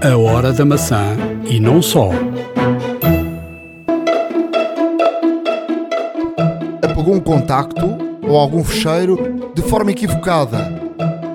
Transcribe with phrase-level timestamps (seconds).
[0.00, 2.10] A hora da maçã e não só.
[6.80, 10.72] Apagou um contacto ou algum fecheiro de forma equivocada.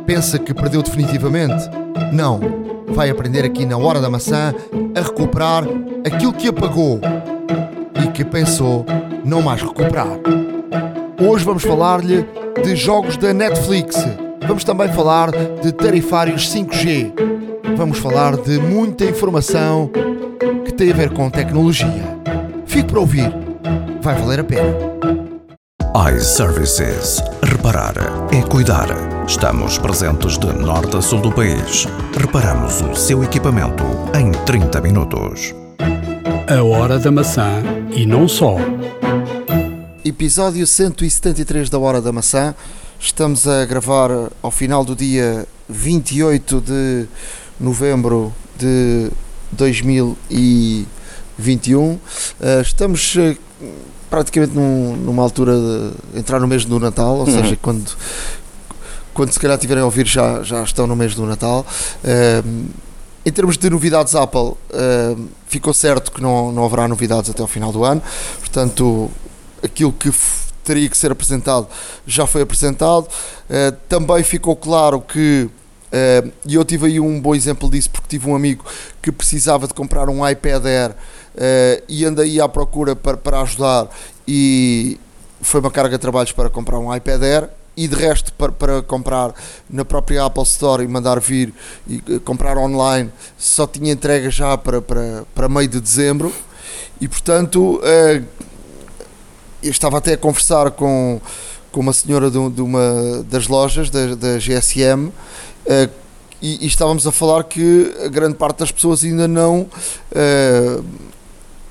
[0.06, 1.70] Pensa que perdeu definitivamente?
[2.14, 2.40] Não.
[2.88, 4.56] Vai aprender aqui na hora da maçã
[4.96, 5.66] a recuperar
[6.06, 7.02] aquilo que apagou
[8.02, 8.86] e que pensou
[9.26, 10.20] não mais recuperar.
[11.22, 12.26] Hoje vamos falar-lhe
[12.64, 13.98] de jogos da Netflix.
[14.48, 17.33] Vamos também falar de tarifários 5G.
[17.84, 19.92] Vamos falar de muita informação
[20.64, 22.18] que tem a ver com tecnologia.
[22.66, 23.30] Fique para ouvir.
[24.02, 24.74] Vai valer a pena.
[26.16, 27.22] iServices.
[27.44, 27.96] Reparar
[28.32, 28.88] é cuidar.
[29.28, 31.86] Estamos presentes de norte a sul do país.
[32.18, 33.84] Reparamos o seu equipamento
[34.18, 35.54] em 30 minutos.
[36.48, 37.62] A hora da maçã
[37.94, 38.56] e não só.
[40.06, 42.56] Episódio 173 da Hora da Maçã.
[42.98, 44.10] Estamos a gravar
[44.42, 47.08] ao final do dia 28 de
[47.60, 49.10] novembro de
[49.52, 52.00] 2021.
[52.42, 53.36] Eh, Estamos eh,
[54.10, 55.54] praticamente num- numa altura
[56.14, 57.92] de entrar no mês do Natal, ou seja, quando,
[59.14, 61.66] quando se calhar tiverem a ouvir já, já estão no mês do Natal.
[62.04, 62.44] Eh,
[63.26, 64.52] em termos de novidades Apple,
[65.48, 68.02] ficou certo que não, não haverá novidades até ao final do ano,
[68.40, 69.10] portanto,
[69.64, 70.12] aquilo que
[70.62, 71.68] teria que ser apresentado
[72.06, 73.08] já foi apresentado.
[73.50, 75.50] Eh, também ficou claro que,
[75.96, 78.66] eh, e eu tive aí um bom exemplo disso, porque tive um amigo
[79.00, 80.96] que precisava de comprar um iPad Air
[81.38, 83.88] eh, e andei à procura para, para ajudar
[84.28, 85.00] e
[85.40, 88.82] foi uma carga de trabalhos para comprar um iPad Air e de resto para, para
[88.82, 89.36] comprar
[89.70, 91.54] na própria Apple Store e mandar vir
[91.88, 96.34] e eh, comprar online só tinha entrega já para, para, para meio de dezembro.
[97.00, 97.82] E portanto
[99.62, 101.20] eu estava até a conversar com,
[101.72, 105.12] com uma senhora de uma das lojas da, da GSM
[105.66, 105.90] eh,
[106.42, 109.66] e, e estávamos a falar que a grande parte das pessoas ainda não
[110.14, 110.80] eh,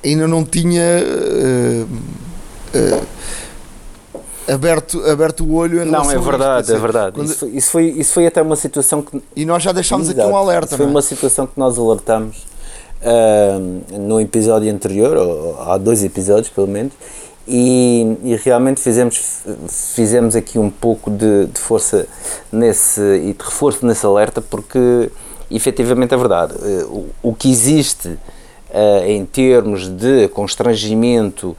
[0.04, 1.84] ainda não tinha eh,
[4.48, 7.14] aberto, aberto o olho em Não, é verdade, dizer, é verdade.
[7.14, 9.22] quando- Isso, foi, isso, foi, isso foi até uma situação que.
[9.36, 10.32] e nós já deixámos aqui Exato.
[10.34, 10.96] um alerta Foi não é?
[10.96, 12.44] uma situação que nós alertamos
[13.02, 13.58] ah,
[13.98, 16.92] no episódio anterior, ou há dois episódios pelo menos,
[17.46, 22.06] e, e realmente fizemos, fizemos aqui um pouco de, de força
[22.50, 25.10] nesse e de reforço nesse alerta, porque
[25.50, 26.54] efetivamente é verdade.
[26.62, 28.18] Eh, o, o que existe
[28.72, 31.54] ah, em termos de constrangimento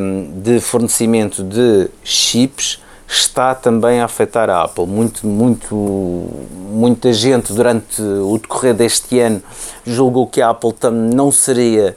[0.00, 4.86] um, de fornecimento de chips está também a afetar a Apple.
[4.86, 9.42] Muito, muito, muita gente durante o decorrer deste ano
[9.84, 11.96] julgou que a Apple não seria,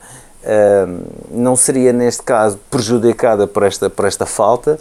[1.29, 4.79] não seria neste caso prejudicada por esta, por esta falta,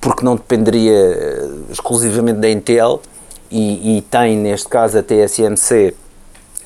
[0.00, 3.02] porque não dependeria eh, exclusivamente da Intel
[3.50, 5.94] e, e tem neste caso a TSMC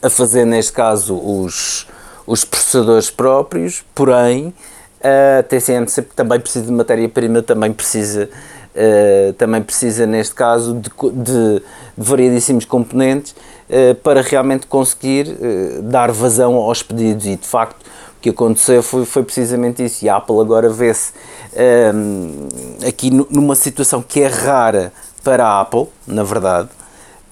[0.01, 1.89] a fazer neste caso os,
[2.27, 4.55] os processadores próprios, porém
[5.03, 8.29] a TCMC também precisa de matéria-prima, também precisa,
[8.75, 11.63] eh, também precisa neste caso de, de, de
[11.97, 13.35] variedíssimos componentes
[13.69, 17.27] eh, para realmente conseguir eh, dar vazão aos pedidos.
[17.27, 17.77] E de facto
[18.25, 21.13] que aconteceu foi, foi precisamente isso e a Apple agora vê-se
[21.55, 22.49] ehm,
[22.89, 24.91] aqui nu- numa situação que é rara
[25.23, 26.71] para a Apple, na verdade,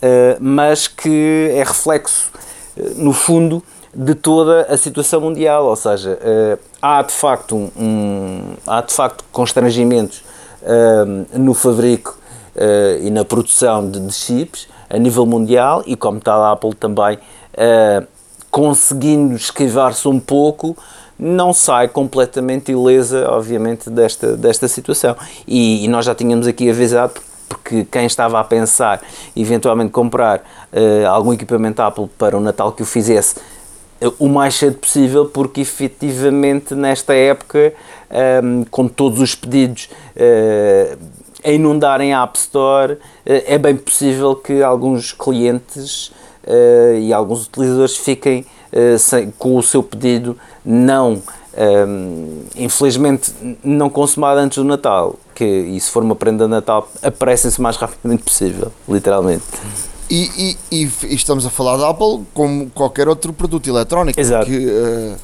[0.02, 2.30] eh, mas que é reflexo,
[2.76, 3.62] eh, no fundo,
[3.94, 5.64] de toda a situação mundial.
[5.64, 10.22] Ou seja, eh, há de facto, um, um- há de facto constrangimentos
[10.62, 11.04] eh,
[11.38, 12.18] no fabrico
[12.54, 16.74] eh, e na produção de, de chips a nível mundial e, como tal, a Apple
[16.74, 17.18] também
[18.52, 20.76] conseguindo esquivar-se um pouco.
[21.18, 25.16] Não sai completamente ilesa, obviamente, desta, desta situação.
[25.48, 27.14] E, e nós já tínhamos aqui avisado,
[27.48, 29.02] porque quem estava a pensar
[29.34, 33.36] eventualmente comprar eh, algum equipamento Apple para o Natal que o fizesse
[34.00, 37.72] eh, o mais cedo possível, porque efetivamente nesta época,
[38.10, 40.96] ehm, com todos os pedidos eh,
[41.44, 46.12] a inundarem a App Store, é bem possível que alguns clientes
[46.46, 51.22] eh, e alguns utilizadores fiquem eh, sem- com o seu pedido não
[51.56, 56.88] ehm, infelizmente não consumado antes do Natal que e se for uma prenda de Natal
[57.02, 59.42] aparecem-se o mais rapidamente possível literalmente
[60.10, 64.50] E, e- e estamos a falar da Apple como qualquer outro produto eletrónico, Exato.
[64.50, 65.16] eh, eh,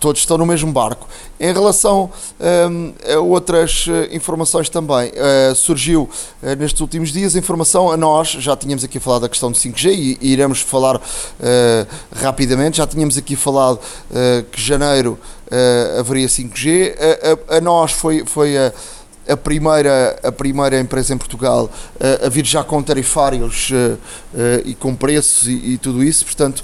[0.00, 1.08] todos estão no mesmo barco.
[1.40, 6.08] Em relação ehm, a outras eh, informações também, eh, surgiu
[6.42, 9.90] eh, nestes últimos dias informação a nós, já tínhamos aqui falado da questão do 5G
[9.92, 11.00] e, e iremos falar
[11.40, 13.78] eh, rapidamente, já tínhamos aqui falado
[14.52, 15.18] que janeiro
[15.98, 16.94] haveria 5G,
[17.48, 18.72] a, a- a nós foi, foi a
[19.28, 23.70] a primeira, a primeira empresa em Portugal a, a vir já com tarifários
[24.64, 26.62] e com preços e, e, tudo isso, portanto,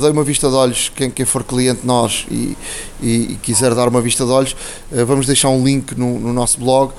[0.00, 2.56] dei uma vista de olhos, quem, quem for cliente nós e,
[3.00, 4.56] e, e quiser dar uma vista de olhos,
[5.06, 6.92] vamos deixar um link no, no nosso blog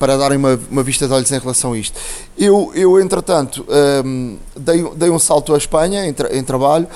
[0.00, 2.00] para darem uma, uma, vista de olhos em relação a isto.
[2.38, 3.66] Eu, eu entretanto,
[4.04, 6.88] um, dei, dei um salto à Espanha em, tra, em trabalho,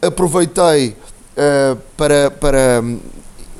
[0.00, 2.84] aproveitei uh, para, para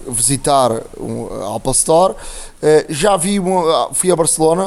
[0.08, 2.14] visitar a Apple Store.
[2.62, 4.64] Uh, já vi, uma, fui a Barcelona,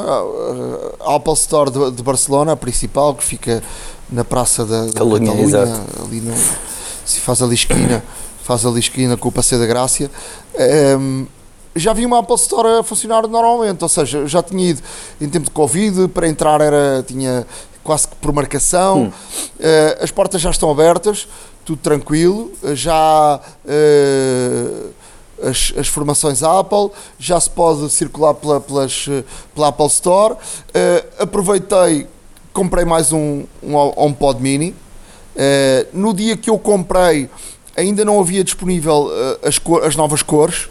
[1.00, 3.62] a Apple Store de, de, Barcelona, a principal, que fica
[4.10, 5.32] na Praça da, da Catalunha,
[6.04, 6.34] ali no,
[7.06, 8.04] se faz ali esquina,
[8.44, 10.10] faz ali esquina com o Passeio da Grácia.
[10.98, 11.26] Um,
[11.74, 14.82] já vi uma Apple Store a funcionar normalmente, ou seja, já tinha ido
[15.20, 17.46] em tempo de Covid, para entrar era, tinha
[17.82, 19.06] quase que por marcação, hum.
[19.08, 21.28] uh, as portas já estão abertas,
[21.64, 24.90] tudo tranquilo, já uh,
[25.42, 29.06] as, as, formações Apple, já se pode circular pela, pelas,
[29.54, 32.06] pela Apple Store, uh, aproveitei,
[32.52, 34.74] comprei mais um, um HomePod Mini,
[35.92, 37.28] no dia que eu comprei
[37.76, 39.10] ainda não havia disponível
[39.42, 40.66] as, cor, as novas cores,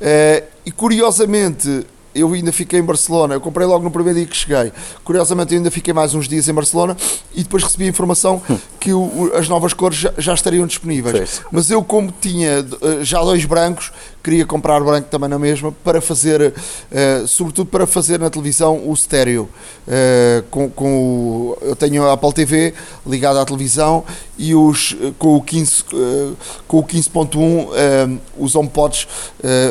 [0.00, 4.36] Uh, e curiosamente, eu ainda fiquei em Barcelona, eu comprei logo no primeiro dia que
[4.36, 4.72] cheguei.
[5.04, 6.96] Curiosamente, eu ainda fiquei mais uns dias em Barcelona
[7.34, 8.42] e depois recebi a informação
[8.78, 11.42] que o, as novas cores já, já estariam disponíveis.
[11.50, 16.00] Mas eu, como tinha uh, já dois brancos, queria comprar branco também na mesma para
[16.00, 19.48] fazer, uh, sobretudo para fazer na televisão o estéreo.
[19.86, 22.74] Uh, com, com o, eu tenho a Apple TV
[23.06, 24.04] ligada à televisão
[24.38, 26.36] e os, com o 15, uh,
[26.68, 29.06] com o 15.1 os HomePods,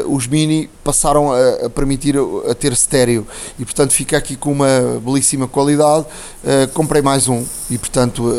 [0.07, 2.15] os mini, passaram a, a, permitir
[2.49, 3.25] a ter estéreo
[3.57, 6.05] e portanto fica aqui com uma belíssima qualidade.
[6.73, 8.31] comprei mais um e portanto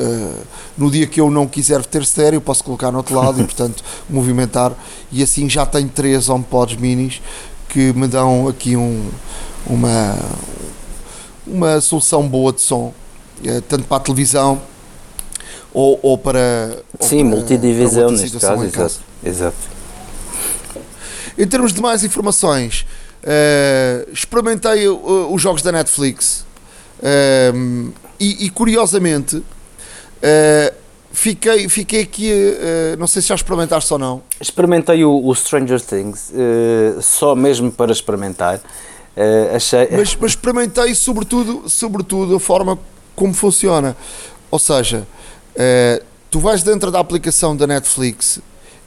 [0.77, 3.83] no dia que eu não quiser ter estéreo posso colocar no outro lado e portanto
[4.09, 4.73] movimentar
[5.13, 7.21] e assim já tenho três HomePods minis
[7.69, 9.11] que me dão aqui um,
[9.67, 10.17] uma,
[11.47, 12.95] uma solução boa de som,
[13.45, 14.63] eh, tanto para a televisão
[15.75, 16.79] ou, ou para.
[17.01, 19.57] Sim, ou para, multidivisão para neste caso, exato, exato.
[21.37, 22.87] Em termos de mais informações,
[23.23, 26.47] uh, experimentei uh, os jogos da Netflix
[26.99, 29.43] uh, e, e, curiosamente
[31.13, 34.23] Fiquei, fiquei aqui, uh, não sei se já experimentaste ou não.
[34.41, 38.57] Experimentei o, o Stranger Things, uh, só mesmo para experimentar.
[38.57, 39.89] Uh, achei...
[39.91, 42.79] mas, mas experimentei sobretudo, sobretudo a forma
[43.17, 43.97] como funciona.
[44.51, 45.07] Ou seja,
[46.31, 48.41] tu vais dentro da aplicação da Netflix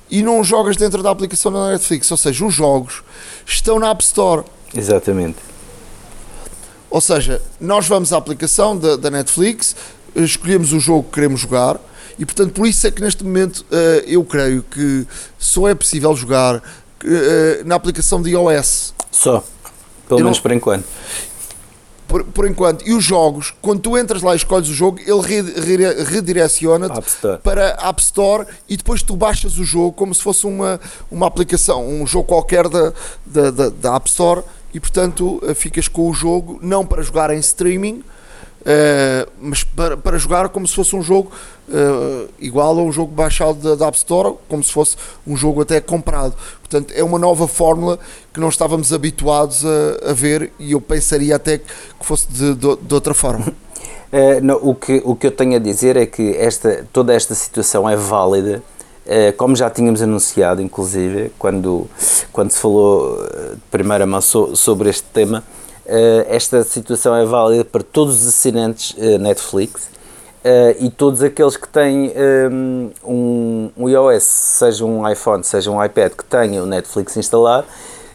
[0.09, 2.09] e não jogas dentro da aplicação da Netflix.
[2.09, 3.03] Ou seja, os jogos
[3.45, 4.43] estão na App Store.
[4.75, 5.37] Exatamente.
[6.89, 9.75] Ou seja, nós vamos à aplicação da, da Netflix,
[10.15, 11.79] escolhemos o jogo que queremos jogar
[12.17, 15.07] e portanto, por isso é que neste momento uh, eu creio que
[15.37, 16.61] só é possível jogar uh,
[17.65, 18.93] na aplicação de iOS.
[19.11, 19.43] Só,
[20.07, 20.43] pelo eu menos não...
[20.43, 20.85] por enquanto.
[22.07, 22.87] Por, por, enquanto.
[22.87, 27.01] E os jogos, quando tu entras lá e escolhes o jogo, ele re, re, redireciona-te
[27.41, 31.25] para a App Store e depois tu baixas o jogo como se fosse uma, uma
[31.25, 32.93] aplicação, um jogo qualquer da,
[33.25, 34.43] da, da, da App Store
[34.73, 38.03] e portanto eh, ficas com o jogo não para jogar em streaming,
[38.63, 41.29] Uh, mas para, para jogar como se fosse um jogo
[41.67, 44.95] uh, igual a um jogo baixado da, da, App Store, como se fosse
[45.27, 46.33] um jogo até comprado.
[46.61, 47.99] Portanto, é uma nova fórmula
[48.33, 51.65] que não estávamos habituados a, a ver e eu pensaria até que
[51.99, 53.47] fosse de, de, de outra forma.
[53.47, 57.35] Uh, não, o, que, o que eu tenho a dizer é que esta, toda esta
[57.35, 58.63] situação é válida,
[59.35, 61.89] como já tínhamos anunciado, inclusive, quando,
[62.31, 63.21] quando se falou
[63.53, 65.43] de primeira mão sobre este tema
[66.27, 71.67] esta situação é válida para todos os assinantes uh, Netflix uh, e todos aqueles que
[71.67, 72.13] têm
[73.03, 77.67] um, um iOS, seja um iPhone, seja um iPad, que tenham o Netflix instalado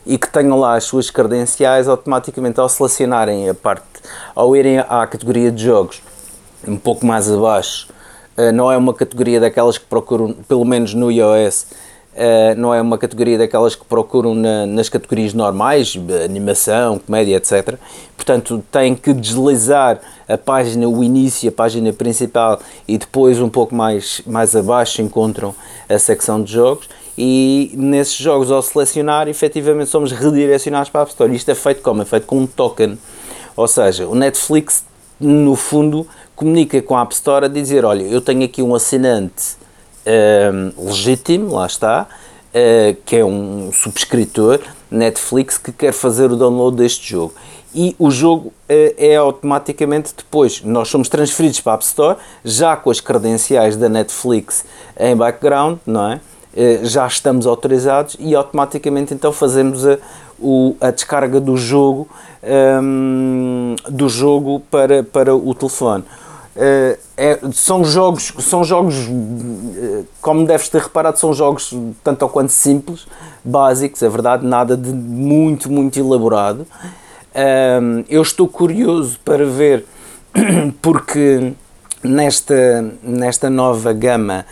[0.06, 3.84] e que tenham lá as suas credenciais, automaticamente ao selecionarem a parte,
[4.34, 6.02] ao irem à categoria de jogos
[6.66, 7.88] um pouco mais abaixo,
[8.52, 11.66] não é uma categoria daquelas que procuram, pelo menos no iOS,
[12.18, 17.76] Uh, não é uma categoria daquelas que procuram na, nas categorias normais, animação, comédia, etc.
[18.16, 22.58] Portanto, tem que deslizar a página, o início, a página principal
[22.88, 25.54] e depois um pouco mais, mais abaixo encontram
[25.88, 31.12] a secção de jogos e nesses jogos ao selecionar efetivamente somos redirecionados para a App
[31.12, 31.32] Store.
[31.34, 32.02] Isto é feito como?
[32.02, 32.98] É feito com um token.
[33.56, 34.84] Ou seja, o Netflix
[35.20, 39.57] no fundo comunica com a App Store a dizer, olha, eu tenho aqui um assinante
[40.08, 44.58] Ehm, legítimo, lá está, uh, que é um subscritor
[44.90, 47.34] Netflix que quer fazer o download deste jogo.
[47.74, 48.52] E o jogo uh,
[48.96, 53.86] é automaticamente depois, nós somos transferidos para a App Store, já com as credenciais da
[53.86, 54.64] Netflix
[54.98, 56.20] em background, não é?
[56.82, 59.96] já estamos autorizados e automaticamente então fazemos a,
[60.40, 62.08] o, a descarga do jogo,
[62.82, 66.02] um, do jogo para, para o telefone.
[66.58, 71.72] Uh, é, são jogos, são jogos, uh, como deves ter reparado, são jogos
[72.02, 73.06] tanto ou quanto simples,
[73.44, 76.66] básicos, é verdade, nada de muito, muito elaborado.
[77.80, 79.86] Um, eu estou curioso para ver,
[80.82, 81.52] porque
[82.02, 84.44] nesta, nesta nova gama,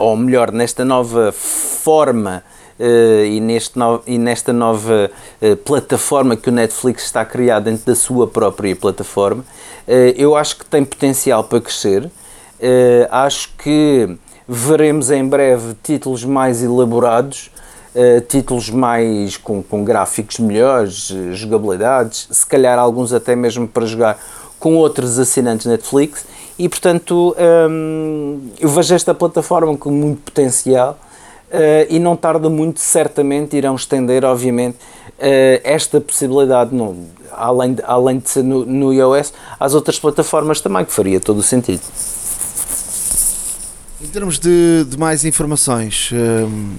[0.00, 2.42] ou melhor, nesta nova forma
[3.26, 5.10] e, neste no, e nesta nova
[5.42, 10.36] uh, plataforma que o Netflix está a criar dentro da sua própria plataforma, uh, eu
[10.36, 12.10] acho que tem potencial para crescer.
[13.10, 14.16] acho que
[14.46, 17.50] veremos em breve títulos mais elaborados,
[18.28, 24.18] títulos mais com, com gráficos melhores, jogabilidades, se calhar alguns até mesmo para jogar
[24.58, 26.24] com outros assinantes Netflix.
[26.58, 27.36] E portanto,
[27.70, 31.07] um, eu vejo esta plataforma com muito potencial Uh,
[31.88, 34.76] e não tarda muito, certamente irão estender, obviamente,
[35.18, 40.60] uh, esta possibilidade, no, além, de, além de ser no, no iOS, às outras plataformas
[40.60, 41.82] também, que faria todo o sentido.
[44.00, 46.76] Em termos de, de mais informações, ehm,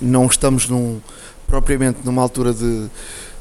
[0.00, 0.98] não estamos num,
[1.46, 2.86] propriamente numa altura de,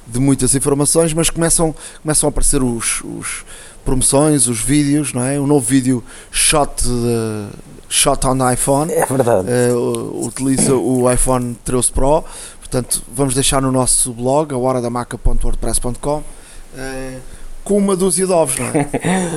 [0.06, 3.46] de muitas informações, mas começam, começam a aparecer os, os
[3.86, 5.40] promoções, os vídeos, não é?
[5.40, 7.48] Um novo vídeo shot de,
[7.90, 8.92] shot on iPhone.
[8.92, 9.48] É verdade.
[9.50, 12.24] Uh, utiliza o iPhone 13 Pro.
[12.60, 16.18] Portanto, vamos deixar no nosso blog, a horadamaca.wordpress.com.
[16.18, 16.24] Uh,
[16.78, 17.18] eh,
[17.64, 18.88] com uma dúzia de ovos, não é?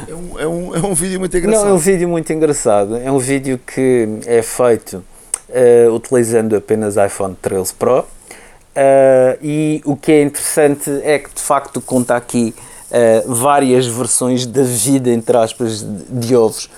[0.09, 1.65] é, um, é, um, é um vídeo muito engraçado.
[1.65, 2.97] Não, é um vídeo muito engraçado.
[2.97, 5.05] É um vídeo que é feito
[5.49, 8.01] uh, utilizando apenas iPhone 13 Pro.
[8.01, 12.55] Uh, e o que é interessante é que de facto conta aqui
[12.91, 16.71] uh, várias versões da vida, entre aspas, de, de ovos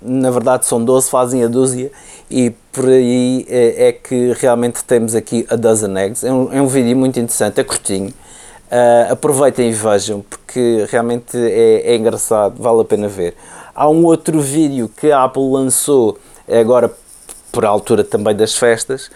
[0.00, 1.90] na verdade são 12, fazem a dúzia
[2.30, 6.26] e por aí é, é que realmente temos aqui a Dozen Eggs.
[6.26, 8.12] É um, é um vídeo muito interessante, é curtinho.
[8.70, 13.34] Uh, aproveitem e vejam porque realmente é, é, engraçado, vale a pena ver.
[13.74, 16.92] Há um outro vídeo que a Apple lançou agora
[17.50, 19.10] por altura também das festas,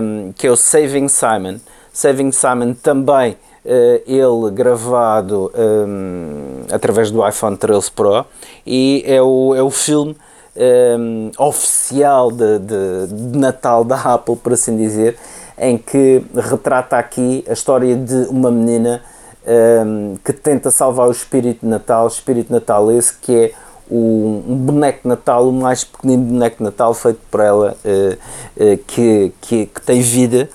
[0.00, 1.58] um, que é o Saving Simon.
[1.92, 8.24] Saving Simon também ele gravado um, através do iPhone 13 Pro
[8.66, 10.16] e é o, é o filme
[10.56, 15.16] um, oficial de, de, de, Natal da Apple, por assim dizer,
[15.58, 19.02] em que retrata aqui a história de uma menina
[19.46, 23.52] um, que tenta salvar o espírito de Natal, o espírito de Natal esse que é
[23.90, 28.64] o, um boneco de Natal, o mais pequenino boneco de Natal feito por ela, uh,
[28.64, 30.48] uh, que, que, que tem vida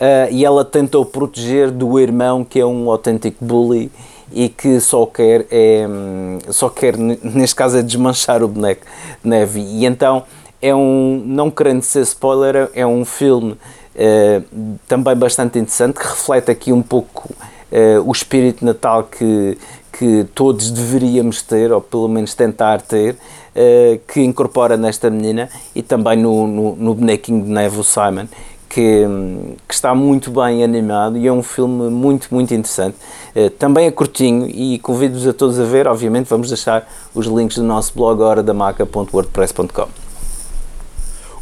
[0.00, 3.90] uh, e ela tentou proteger do irmão que é um autêntico bully
[4.32, 5.86] e que só quer é,
[6.50, 8.86] só quer neste caso é desmanchar o boneco
[9.22, 9.60] de neve.
[9.60, 10.24] E então
[10.60, 16.50] é um não querendo ser spoiler é um filme uh, também bastante interessante que reflete
[16.50, 17.30] aqui um pouco
[17.72, 19.58] uh, o espírito Natal que
[19.90, 23.16] que todos deveríamos ter ou pelo menos tentar ter
[24.06, 28.28] que incorpora nesta menina e também no, no, no bonequinho de neve o Simon
[28.78, 29.04] que,
[29.66, 32.96] que, está muito bem animado e é um filme muito, muito interessante.
[33.34, 35.88] Uh, também é curtinho e convido-vos a todos a ver.
[35.88, 39.88] Obviamente, vamos deixar os links do nosso blog horadamaca.wordpress.com.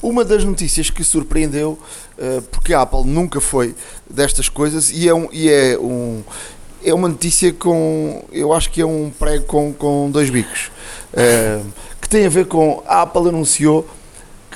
[0.01, 1.79] Uma das notícias que surpreendeu,
[2.19, 3.75] uh, porque a Apple nunca foi
[4.09, 6.23] destas coisas e é, um, e é, um,
[6.83, 8.25] é uma notícia com.
[8.33, 10.71] Eu acho que é um prego com, com dois bicos.
[11.13, 11.67] Uh,
[12.01, 12.83] que tem a ver com.
[12.87, 13.87] A Apple anunciou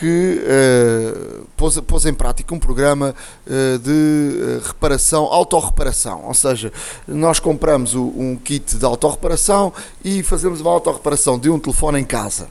[0.00, 3.14] que uh, pôs, pôs, em prática um programa
[3.46, 6.24] uh, de uh, reparação, autorreparação.
[6.24, 6.72] Ou seja,
[7.06, 12.04] nós compramos o, um kit de autorreparação e fazemos uma autorreparação de um telefone em
[12.04, 12.44] casa.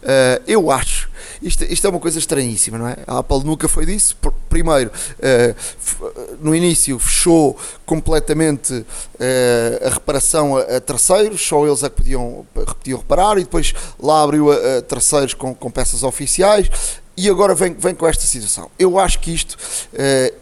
[0.00, 1.10] Uh, eu acho,
[1.42, 2.96] isto, isto, é uma coisa estranhíssima, não é?
[3.06, 4.16] A Apple nunca foi disso.
[4.48, 11.96] Primeiro, uh, no início fechou completamente uh, a reparação a, terceiros, só eles é que
[11.96, 16.70] podiam, podiam reparar, e depois lá abriu a, terceiros com, com, peças oficiais.
[17.14, 18.70] E agora vem, vem com esta situação.
[18.78, 19.58] Eu acho que isto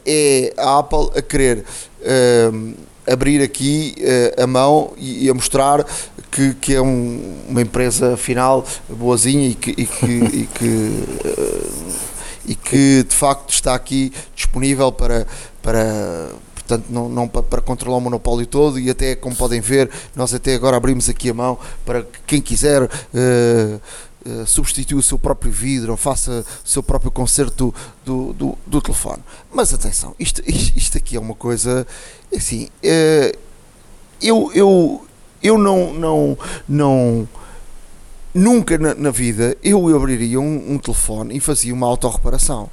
[0.06, 1.64] é a Apple a querer
[3.10, 5.84] abrir aqui uh, a mão e, e, a mostrar
[6.30, 11.92] que, que é um, uma empresa final boazinha e que, e que, e que, uh,
[12.46, 15.26] e que de facto está aqui disponível para,
[15.62, 19.90] para portanto não, não para, para, controlar o monopólio todo e até como podem ver
[20.14, 23.80] nós até agora abrimos aqui a mão para quem quiser uh,
[24.22, 28.82] Uh, substitua o seu próprio vidro ou faça o seu próprio conserto do, do, do
[28.82, 29.22] telefone.
[29.50, 31.86] Mas atenção, isto, isto aqui é uma coisa
[32.30, 32.68] assim.
[32.84, 33.34] Uh,
[34.20, 35.06] eu, eu,
[35.42, 37.28] eu não, não, não,
[38.34, 42.70] nunca na, na vida eu abriria um, um, telefone e fazia uma autorreparação.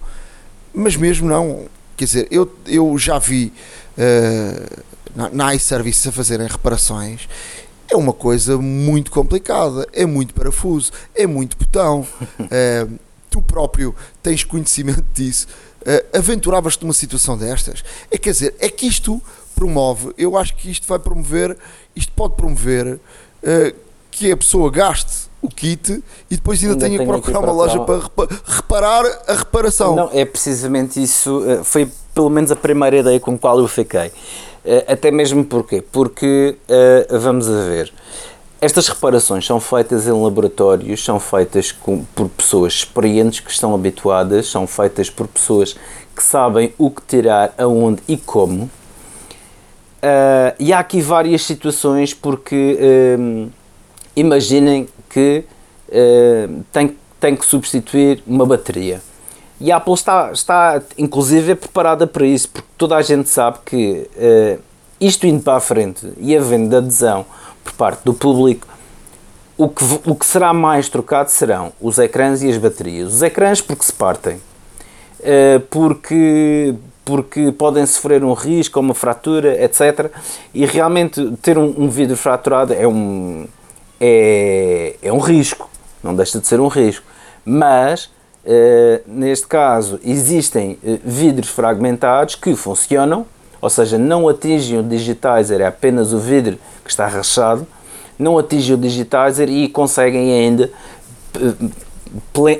[0.74, 1.65] Mas mesmo não.
[1.95, 3.51] Quer dizer, eu, eu já vi
[3.97, 4.83] uh,
[5.15, 7.27] na, na iService a fazerem reparações.
[7.89, 12.05] É uma coisa muito complicada, é muito parafuso, é muito botão.
[12.39, 13.00] Uh,
[13.31, 15.47] tu próprio tens conhecimento disso.
[15.81, 17.83] Uh, Aventuravas-te numa situação destas?
[18.12, 19.21] É quer dizer, é que isto
[19.57, 21.57] promove, eu acho que isto vai promover,
[21.95, 22.99] isto pode promover
[24.11, 27.79] que a pessoa gaste o kit e depois ainda, ainda tenha que procurar uma loja
[27.81, 28.01] para
[28.45, 29.95] reparar a reparação.
[29.95, 31.43] Não, é precisamente isso.
[31.47, 34.11] Eh, foi pelo menos a primeira ideia com a qual eu fiquei.
[34.65, 35.81] Eh, até mesmo porquê?
[35.81, 36.57] Porque,
[37.09, 37.93] vamos a ver,
[38.59, 44.47] estas reparações são feitas em laboratórios, são feitas com, por pessoas experientes que estão habituadas,
[44.47, 45.75] são feitas por pessoas
[46.15, 48.69] que sabem o que tirar, aonde e como.
[49.98, 52.77] Uh, e há aqui várias situações porque
[53.20, 53.50] uh,
[54.16, 55.44] imaginem que
[55.89, 59.01] uh, tem, tem que substituir uma bateria.
[59.60, 64.08] E a Apple está, está inclusive preparada para isso, porque toda a gente sabe que
[64.16, 64.62] uh,
[65.00, 67.25] isto indo para a frente e havendo adesão
[67.63, 68.68] por parte do público,
[69.58, 73.16] o que, o que será mais trocado serão os ecrãs e as baterias.
[73.16, 76.75] Os ecrãs porque se partem, uh, porque,
[77.07, 80.11] porque podem sofrer um risco, uma fratura, etc.
[80.53, 83.47] E realmente ter um, um vidro fraturado é um,
[83.97, 85.69] é, é um risco,
[86.03, 87.05] não deixa de ser um risco.
[87.45, 88.07] Mas,
[88.43, 93.25] uh, neste caso, existem uh, vidros fragmentados que funcionam,
[93.61, 97.65] ou seja, não atingem o digitizer, é apenas o vidro que está rachado,
[98.19, 100.69] não atingem o digitizer e conseguem ainda,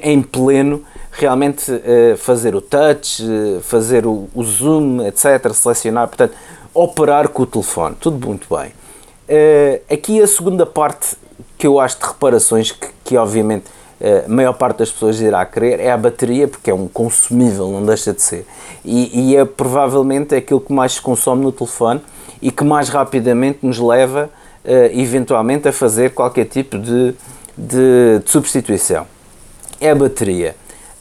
[0.02, 0.86] em pleno,
[1.18, 3.24] realmente uh, fazer o touch,
[3.64, 6.34] fazer o, o zoom, etc., selecionar, portanto,
[6.74, 8.72] operar com o telefone, tudo muito bem.
[9.28, 11.18] Uh, aqui a segunda parte
[11.58, 13.66] que eu acho de reparações que, que obviamente
[14.26, 17.84] a maior parte das pessoas irá querer é a bateria, porque é um consumível, não
[17.84, 18.46] deixa de ser.
[18.86, 22.02] E, e é provavelmente aquilo que mais se consome no telefone
[22.42, 24.30] e que mais rapidamente nos leva
[24.64, 27.16] uh, eventualmente a fazer qualquer tipo de,
[27.58, 29.08] de, de substituição.
[29.82, 30.56] É a bateria.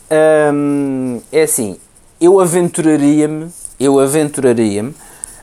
[0.09, 1.79] É assim,
[2.21, 4.95] eu aventuraria-me, eu aventuraria-me,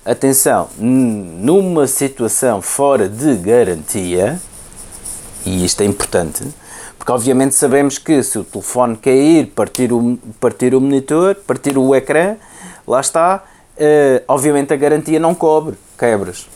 [0.06, 4.40] atenção, numa situação fora de garantia,
[5.46, 6.44] e isto é importante,
[6.98, 11.94] porque obviamente sabemos que se o telefone cair, partir o, partir o monitor, partir o
[11.94, 12.38] ecrã,
[12.88, 13.44] lá está,
[13.76, 16.48] uh, obviamente a garantia não cobre quebras.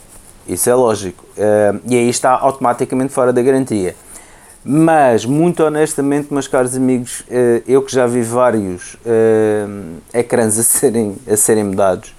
[0.46, 1.24] Isso é lógico.
[1.36, 3.94] Uh, e aí está automaticamente fora da garantia.
[4.64, 8.96] Mas, muito honestamente, meus caros amigos, uh, eu que já vi vários
[10.12, 12.14] ecrãs a serem, a serem mudados,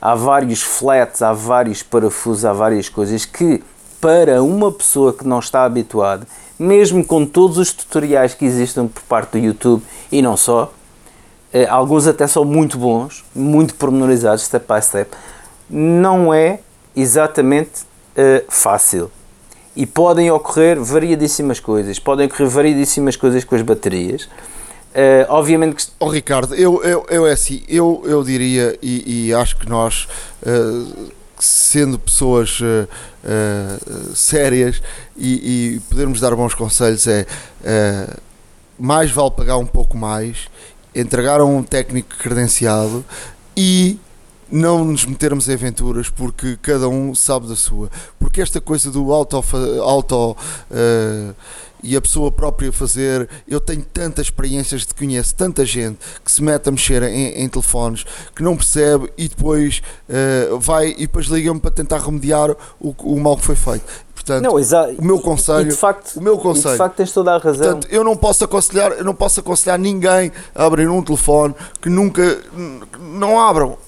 [0.00, 3.62] há vários flats, há vários parafusos, há várias coisas que
[4.00, 6.26] para uma pessoa que não está habituada,
[6.58, 10.72] mesmo com todos os tutoriais que existem por parte do YouTube e não só,
[11.52, 15.10] eh, alguns até são muito bons, muito pormenorizados, step by step,
[15.68, 16.60] não é
[16.96, 17.82] exatamente
[18.16, 19.10] uh, fácil.
[19.76, 24.24] E podem ocorrer variadíssimas coisas, podem ocorrer variadíssimas coisas com as baterias.
[24.24, 25.92] Uh, obviamente que...
[26.00, 30.08] Oh, Ricardo, eu, eu, eu é assim, eu, eu diria e, e acho que nós
[30.42, 32.88] uh, sendo pessoas uh,
[34.14, 34.82] sérias
[35.16, 37.24] e, e, podermos dar bons conselhos é
[38.80, 40.48] mais vale pagar um pouco mais,
[40.94, 43.04] entregar a um técnico credenciado
[43.54, 43.98] e
[44.50, 47.90] não nos metermos em aventuras porque cada um sabe da sua.
[48.18, 49.36] Porque esta coisa do auto,
[49.82, 50.36] auto
[51.82, 53.28] e a pessoa própria fazer.
[53.48, 57.48] Eu tenho tantas experiências de conheço tanta gente que se mete a mexer em, em
[57.48, 62.94] telefones que não percebe e depois uh, vai e depois liga-me para tentar remediar o,
[63.02, 63.84] o mal que foi feito.
[64.14, 64.54] Portanto, não,
[64.98, 67.64] o meu conselho, de facto, o meu conselho, de facto tens toda a razão.
[67.64, 71.88] Portanto, eu não posso aconselhar, eu não posso aconselhar ninguém a abrir um telefone que
[71.88, 72.38] nunca
[72.98, 73.78] não abram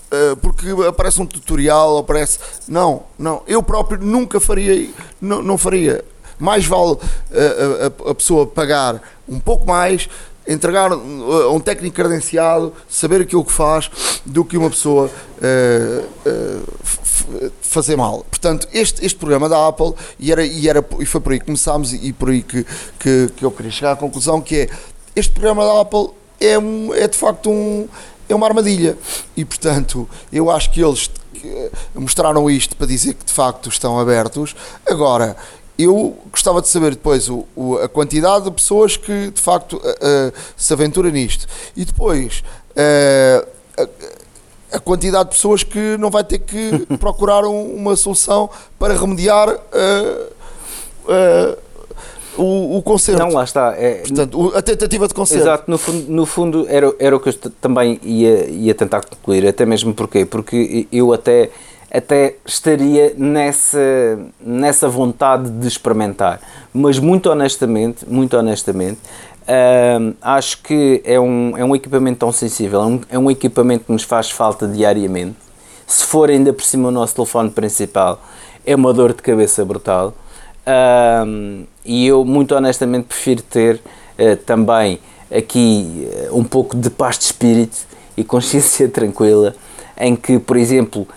[0.41, 6.05] porque aparece um tutorial, aparece não, não, eu próprio nunca faria, não, não faria
[6.39, 6.99] mais vale
[7.31, 10.09] a, eh, a, a pessoa pagar um pouco mais
[10.47, 13.89] entregar a um técnico credenciado, saber aquilo que faz,
[14.27, 18.27] do que uma pessoa uh, uh, fazer mal.
[18.29, 21.47] Portanto, este, este programa da Apple, e, era, e, era, e foi por aí que
[21.47, 22.67] começámos, e por aí que,
[22.99, 24.71] que, que eu queria chegar à conclusão, que é,
[25.15, 26.09] este programa da Apple
[26.41, 27.89] é, um, é de facto um,
[28.29, 28.97] é uma armadilha.
[29.37, 31.11] E, portanto, eu acho que eles
[31.95, 34.55] mostraram isto para dizer que de facto estão abertos.
[34.87, 35.37] Agora,
[35.79, 39.79] eu gostava de saber depois o, o, a quantidade de pessoas que de facto uh,
[39.79, 43.47] uh, se aventura nisto e depois uh,
[43.79, 48.95] a, a, quantidade de pessoas que não vai ter que procurar um, uma solução para
[48.95, 49.49] remediar
[52.37, 53.21] o, o concerto.
[53.23, 53.75] Não, lá está.
[53.77, 55.43] É, Portanto, o- a tentativa de concerto.
[55.45, 59.47] Exato, no fundo, no fundo era, era o que eu também ia, ia tentar concluir,
[59.47, 61.51] até mesmo porque Porque eu até,
[61.93, 66.41] até estaria nessa, nessa vontade de experimentar,
[66.73, 68.99] mas muito honestamente, muito honestamente,
[70.01, 73.85] hum, acho que é um, é um equipamento tão sensível, é um, é um equipamento
[73.87, 75.37] que nos faz falta diariamente.
[75.87, 78.21] Se for ainda por cima o nosso telefone principal,
[78.65, 80.15] é uma dor de cabeça brutal.
[80.67, 83.81] Hum, e eu, muito honestamente, prefiro ter
[84.17, 87.79] eh, também aqui eh, um pouco de paz de espírito
[88.17, 89.55] e consciência tranquila,
[89.99, 91.09] em que, por exemplo,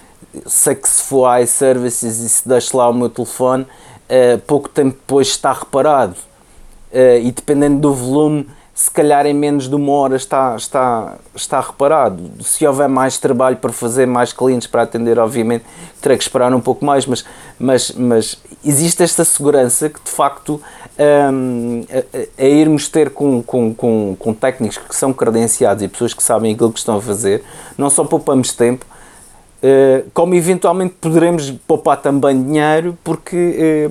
[0.48, 3.68] sei que se for a iServices e se deixo lá o meu telefone,
[4.10, 6.16] eh, pouco tempo depois está reparado.
[7.22, 12.22] E dependendo do volume, se calhar em menos de uma hora está, está, está reparado.
[12.42, 15.64] Se houver mais trabalho para fazer, mais clientes para atender, obviamente
[16.02, 17.26] terei que esperar um pouco mais, mas,
[17.58, 20.62] mas, mas existe esta segurança que de facto
[21.00, 26.14] hum, a, a irmos ter com, com, com, com técnicos que são credenciados e pessoas
[26.14, 27.44] que sabem aquilo que estão a fazer,
[27.78, 28.86] não só poupamos tempo,
[29.64, 33.90] eh, como eventualmente poderemos poupar também dinheiro, porque eh,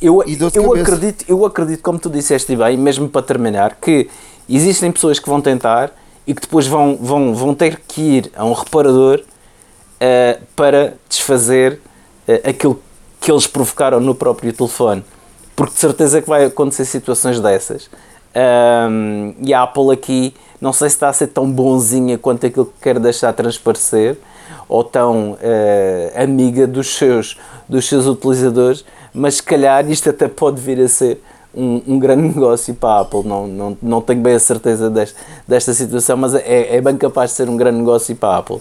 [0.00, 0.80] eu, E de eu cabeça.
[0.80, 4.08] acredito, eu acredito, como tu disseste bem, mesmo para terminar, que
[4.48, 5.92] existem pessoas que vão tentar
[6.26, 9.22] e que depois vão, vão, vão ter que ir a um reparador
[10.00, 11.80] eh, para desfazer
[12.26, 12.80] eh, aquilo
[13.20, 15.04] que eles provocaram no próprio telefone.
[15.56, 17.90] Porque de certeza que vai acontecer situações dessas.
[18.34, 22.66] Ahm, e a Apple aqui, não sei se está a ser tão bonzinha quanto aquilo
[22.66, 24.16] que quer deixar transparecer,
[24.68, 28.84] ou tão eh, amiga dos seus, dos seus utilizadores,
[29.18, 31.20] mas se calhar isto até pode vir a ser
[31.54, 33.24] um, um grande negócio para a Apple.
[33.24, 37.30] Não, não, não tenho bem a certeza desta, desta situação, mas é, é bem capaz
[37.30, 38.60] de ser um grande negócio para a Apple.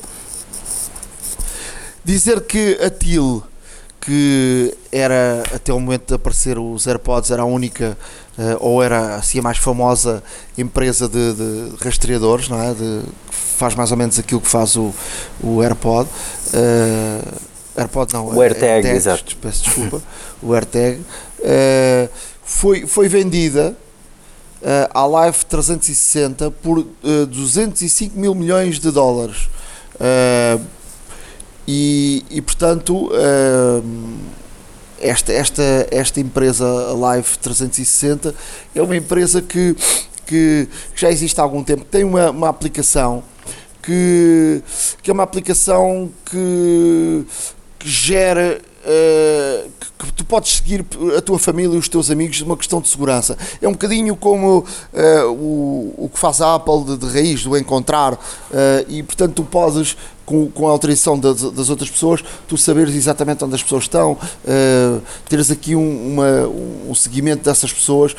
[2.04, 3.44] Dizer que a TIL,
[4.00, 7.98] que era até o momento de aparecer os AirPods, era a única
[8.40, 10.24] eh, ou era assim a mais famosa
[10.58, 12.74] empresa de, de rastreadores, não é?
[12.74, 14.94] De, faz mais ou menos aquilo que faz o,
[15.44, 16.08] o AirPod.
[16.54, 17.22] eh,
[17.78, 19.38] AirPod não, O AirTag, AirTags, exato.
[19.38, 20.02] Peço desculpa,
[20.42, 21.00] o AirTag.
[21.42, 22.10] eh,
[22.44, 23.78] foi, foi vendida
[24.64, 29.48] eh, à Live 360 por eh, 205 mil milhões de dólares.
[31.68, 33.10] E, e, portanto
[35.02, 38.34] esta, esta, esta empresa a Live 360
[38.76, 39.76] é uma empresa que,
[40.26, 43.24] que já existe há algum tempo, tem uma, uma aplicação
[43.82, 44.62] que,
[45.02, 47.26] que é uma aplicação que,
[47.80, 50.86] que gera eh, que, que tu podes seguir
[51.18, 53.38] a tua família e os teus amigos uma questão de segurança.
[53.62, 54.64] É um bocadinho como
[54.94, 58.18] eh, o, o que faz a Apple de, de raiz, do encontrar,
[58.50, 62.96] eh, e portanto tu podes, com, com a autorização das, das outras pessoas, tu saberes
[62.96, 64.18] exatamente onde as pessoas estão,
[65.28, 66.48] teres aqui um, uma,
[66.90, 68.14] um seguimento dessas pessoas,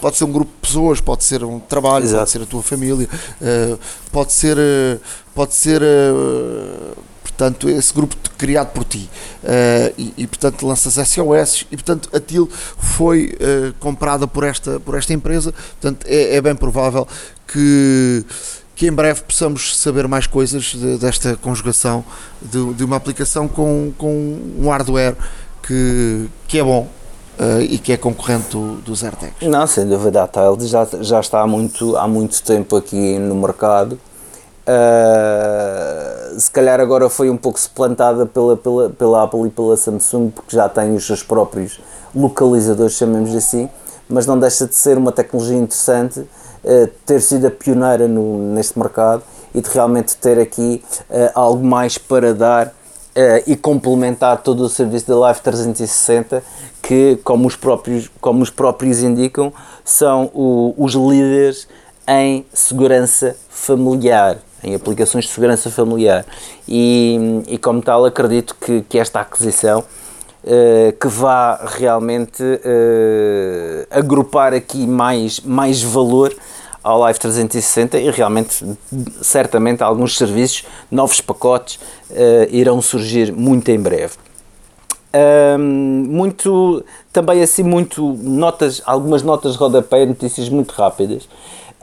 [0.00, 2.18] pode ser um grupo de pessoas, pode ser um trabalho, Exato.
[2.18, 3.08] pode ser a tua família,
[4.10, 4.56] pode ser,
[5.32, 5.80] pode ser
[7.36, 9.08] portanto, esse grupo criado por ti.
[9.42, 14.78] Eh, e, e, portanto, lanças SOS e, portanto, a TIL foi eh, comprada por esta,
[14.80, 15.52] por esta empresa.
[15.80, 17.06] Portanto, é, é bem provável
[17.46, 18.24] que,
[18.76, 22.04] que em breve possamos saber mais coisas de- desta conjugação
[22.42, 25.16] de, de uma aplicação com, com um hardware
[25.62, 26.88] que, que é bom.
[27.38, 29.48] eh, e que é concorrente do, dos AirTags.
[29.48, 33.34] Não, sem dúvida, a Tile já, já está há muito, há muito tempo aqui no
[33.34, 33.98] mercado.
[34.66, 40.30] Uh, se calhar agora foi um pouco suplantada pela, pela, pela Apple e pela Samsung,
[40.30, 41.78] porque já tem os seus próprios
[42.14, 43.68] localizadores, chamemos assim,
[44.08, 48.78] mas não deixa de ser uma tecnologia interessante uh, ter sido a pioneira no, neste
[48.78, 49.22] mercado
[49.54, 52.72] e de realmente ter aqui uh, algo mais para dar
[53.46, 56.42] e complementar todo o serviço da Live 360
[56.82, 59.52] que, como os próprios, como os próprios indicam,
[59.84, 61.68] são o- os líderes
[62.08, 66.24] em segurança familiar, em aplicações de segurança familiar.
[66.66, 69.84] E, e como tal, acredito que, que esta aquisição
[70.46, 76.36] eh, que vá realmente eh, agrupar aqui mais, mais valor
[76.82, 78.62] ao Live 360 e realmente,
[79.22, 84.12] certamente, alguns serviços, novos pacotes eh, irão surgir muito em breve.
[85.56, 91.28] Muito, também assim, muito notas, algumas notas de rodapé, notícias muito rápidas.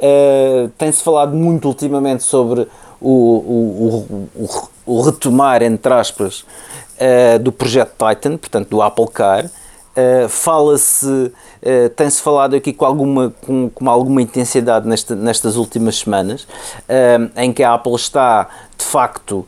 [0.02, 2.68] Uh, Tem-se falado muito ultimamente sobre
[3.00, 9.08] o, o, o, o, o retomar, entre aspas, uh, do projeto Titan, portanto do Apple
[9.08, 9.46] Car.
[9.46, 16.00] Uh, Fala-se, uh, tem-se falado aqui com alguma, com, com alguma intensidade nesta, nestas últimas
[16.00, 19.46] semanas, uh, em que a Apple está, de facto,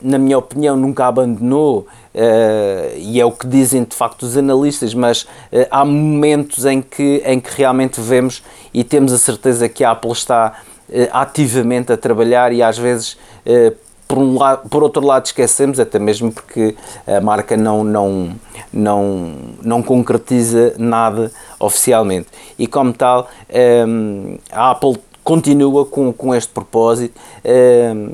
[0.00, 1.86] na minha opinião, nunca abandonou,
[2.96, 5.26] e é o que dizem de facto os analistas, mas
[5.70, 10.12] há momentos em que, em que realmente vemos e temos a certeza que a Apple
[10.12, 10.60] está
[11.12, 13.16] ativamente a trabalhar e às vezes
[14.06, 18.36] por, um lado, por outro lado esquecemos, até mesmo porque a marca não, não,
[18.72, 22.28] não, não concretiza nada oficialmente.
[22.58, 23.28] E como tal,
[23.88, 27.18] um, a Apple continua com, com este propósito.
[27.44, 28.10] Um,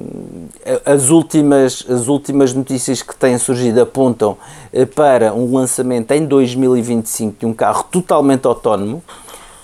[0.86, 4.38] as, últimas, as últimas notícias que têm surgido apontam
[4.72, 9.02] eh, para um lançamento em 2025 de um carro totalmente autónomo,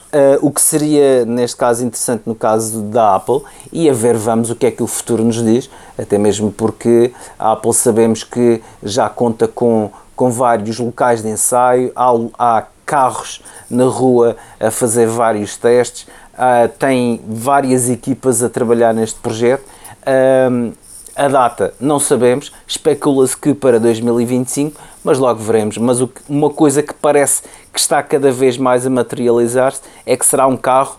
[0.06, 4.50] Uh, o que seria, neste caso, interessante no caso da Apple, e a ver, vamos
[4.50, 8.62] o que é que o futuro nos diz, até mesmo porque a Apple sabemos que
[8.82, 15.08] já conta com, com vários locais de ensaio, há, há carros na rua a fazer
[15.08, 19.64] vários testes, uh, tem várias equipas a trabalhar neste projeto.
[20.02, 20.72] Uh,
[21.16, 25.78] a data não sabemos, especula-se que para 2025, mas logo veremos.
[25.78, 30.26] Mas o, uma coisa que parece que está cada vez mais a materializar-se é que
[30.26, 30.98] será um carro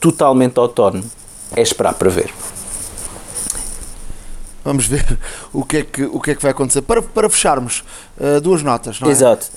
[0.00, 1.04] totalmente autónomo.
[1.54, 2.32] É esperar para ver.
[4.64, 5.18] Vamos ver
[5.52, 6.82] o que é que, o que, é que vai acontecer.
[6.82, 7.84] Para, para fecharmos,
[8.18, 9.10] uh, duas notas, não é?
[9.10, 9.50] Exato.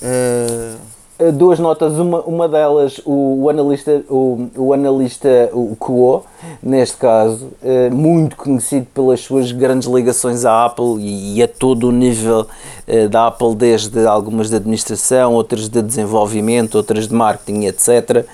[1.22, 6.24] Uh, eh, duas notas, uma, uma delas o, o analista, o, o analista o Kuo,
[6.62, 11.88] neste caso, eh, muito conhecido pelas suas grandes ligações à Apple e, e a todo
[11.88, 12.46] o nível
[12.86, 18.26] eh, da Apple, desde algumas de administração, outras de desenvolvimento, outras de marketing, etc.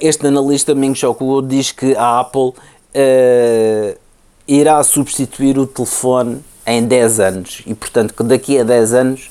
[0.00, 2.52] Este analista, Ming Xiao Kuo, diz que a Apple
[4.46, 9.30] irá substituir o telefone em 10 anos e, portanto, que daqui a 10 anos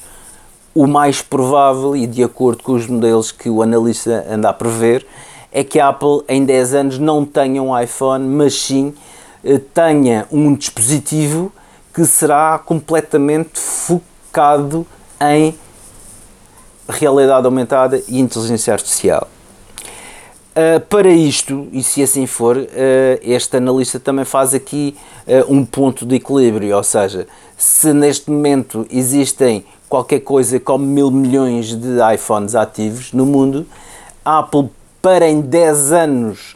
[0.76, 5.06] o mais provável, e de acordo com os modelos que o analista anda a prever,
[5.52, 8.94] é que a Apple em 10 anos não tenha um iPhone, mas sim
[9.44, 11.52] eh, tenha um dispositivo
[11.94, 14.86] que será completamente focado
[15.22, 15.56] em
[16.90, 19.28] realidade aumentada e inteligência artificial.
[20.54, 22.68] Uh, para isto, e se assim for, uh,
[23.24, 24.96] este analista também faz aqui
[25.28, 31.12] uh, um ponto de equilíbrio, ou seja, se neste momento existem qualquer coisa como mil
[31.12, 33.63] milhões de iPhones ativos no mundo,
[34.25, 34.67] a Apple,
[34.99, 36.56] para em 10 anos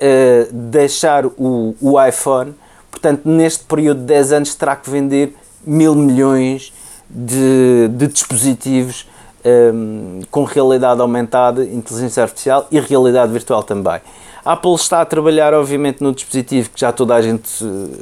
[0.00, 2.52] uh, deixar o, o iPhone,
[2.90, 5.32] portanto, neste período de 10 anos, terá que vender
[5.64, 6.72] mil milhões
[7.08, 9.06] de, de dispositivos
[9.44, 14.00] um, eh, com realidade aumentada, inteligência artificial e realidade virtual também.
[14.44, 17.48] A Apple está a trabalhar, obviamente, no dispositivo que já toda a gente,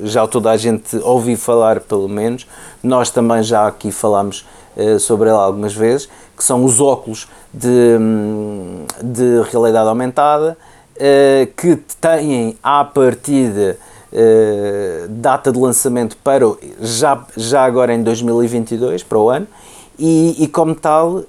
[0.04, 2.46] já toda a gente ouviu falar, pelo menos.
[2.82, 4.46] Nós também já aqui falámos
[4.98, 10.56] sobre ele algumas vezes, que são os óculos de, hum, de realidade aumentada,
[10.96, 13.76] uh, que têm à partida
[14.12, 16.44] uh, data de lançamento para
[16.80, 19.46] já, já agora em 2022, para o ano,
[19.98, 21.24] e, e como tal,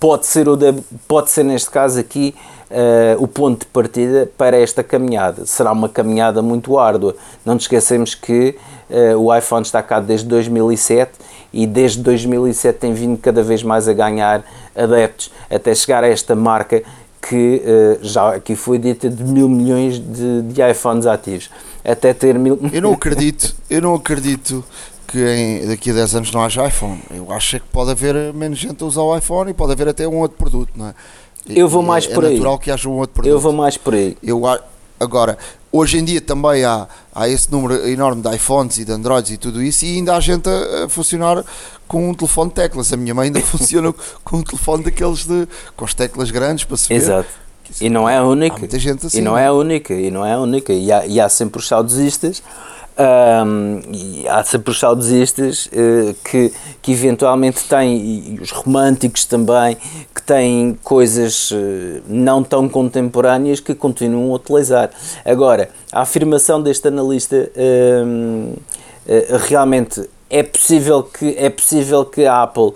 [0.00, 0.72] pode ser, o de,
[1.06, 2.34] pode ser neste caso aqui
[2.72, 5.46] uh, o ponto de partida para esta caminhada.
[5.46, 7.14] Será uma caminhada muito árdua.
[7.44, 8.56] Não nos esquecemos que
[8.90, 11.12] uh, o iPhone está cá desde 2007
[11.52, 16.34] e desde 2007 tem vindo cada vez mais a ganhar adeptos até chegar a esta
[16.34, 16.82] marca
[17.20, 21.50] que uh, já aqui foi dita de mil milhões de, de iPhones ativos.
[21.84, 22.58] Até ter mil.
[22.72, 24.64] Eu não acredito, eu não acredito
[25.06, 27.00] que em, daqui a 10 anos não haja iPhone.
[27.14, 30.08] Eu acho que pode haver menos gente a usar o iPhone e pode haver até
[30.08, 30.94] um outro produto, não é?
[31.48, 32.30] Eu vou mais é, por aí.
[32.30, 33.32] É natural que haja um outro produto.
[33.32, 34.16] Eu vou mais por aí.
[34.22, 34.42] Eu,
[34.98, 35.36] agora,
[35.72, 39.36] hoje em dia também há, há esse número enorme de iPhones e de Androids e
[39.38, 41.42] tudo isso, e ainda há gente a, a funcionar
[41.88, 42.92] com um telefone de teclas.
[42.92, 46.76] A minha mãe ainda funciona com um telefone daqueles de, com as teclas grandes para
[46.76, 46.94] se ver.
[46.96, 47.28] Exato.
[47.80, 48.66] E não é a única.
[48.66, 49.94] Assim, e não é a única.
[49.94, 50.72] E não é a única.
[50.74, 52.42] E há, e há sempre os saudosistas
[52.98, 56.52] um, e há sempre os saudosistas uh, que,
[56.82, 59.76] que eventualmente têm, e os românticos também,
[60.14, 61.56] que têm coisas uh,
[62.06, 64.90] não tão contemporâneas que continuam a utilizar.
[65.24, 68.60] Agora, a afirmação deste analista uh,
[69.48, 72.72] realmente é possível que é possível que a Apple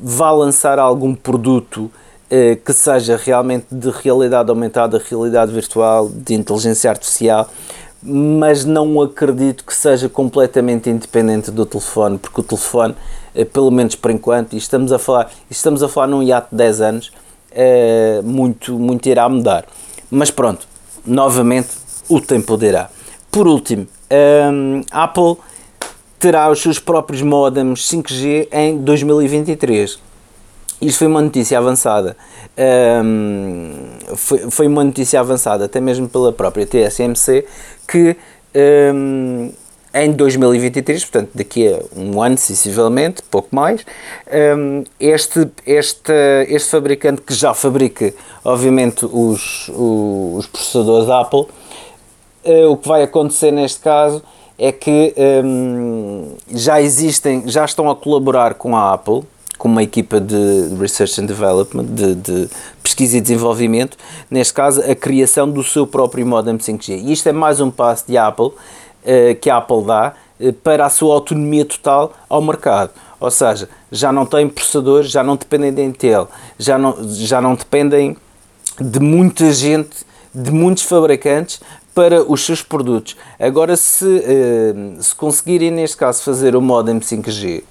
[0.00, 1.90] vá lançar algum produto
[2.64, 7.48] que seja realmente de realidade aumentada, realidade virtual, de inteligência artificial,
[8.06, 12.94] mas não acredito que seja completamente independente do telefone, porque o telefone,
[13.34, 16.56] eh, pelo menos por enquanto, e estamos a falar, estamos a falar num hiato de
[16.56, 17.12] 10 anos,
[17.50, 19.64] é, muito, muito irá mudar.
[20.10, 20.66] Mas pronto,
[21.06, 21.68] novamente
[22.08, 22.90] o tempo dirá.
[23.30, 23.86] Por último,
[24.52, 25.36] um, Apple
[26.18, 29.98] terá os seus próprios modems 5G em 2023.
[30.84, 32.14] Isto foi uma notícia avançada.
[33.02, 33.72] Um,
[34.16, 37.46] foi, foi uma notícia avançada, até mesmo pela própria TSMC,
[37.88, 38.14] que
[38.94, 39.50] um,
[39.94, 43.86] em 2023, portanto daqui a um ano sensivelmente, pouco mais,
[44.98, 46.12] este, este,
[46.48, 48.12] este fabricante que já fabrica,
[48.44, 51.46] obviamente, os, os processadores Apple,
[52.44, 54.20] eh, o que vai acontecer neste caso
[54.58, 55.14] é que
[56.48, 59.22] já existem, já estão a colaborar com a Apple,
[59.64, 62.50] com uma equipa de Research and Development, de, de,
[62.82, 63.96] pesquisa e desenvolvimento,
[64.30, 67.02] neste caso a criação do seu próprio modem 5G.
[67.02, 68.54] E isto é mais um passo de Apple, uh,
[69.40, 72.90] que a Apple dá uh, para a sua autonomia total ao mercado.
[73.18, 77.54] Ou seja, já não têm processadores, já não dependem da Intel, já não, já não
[77.54, 78.18] dependem
[78.78, 81.58] de muita gente, de muitos fabricantes
[81.94, 83.16] para os seus produtos.
[83.40, 87.62] Agora, se, uh, se conseguirem, neste caso, fazer o modem 5G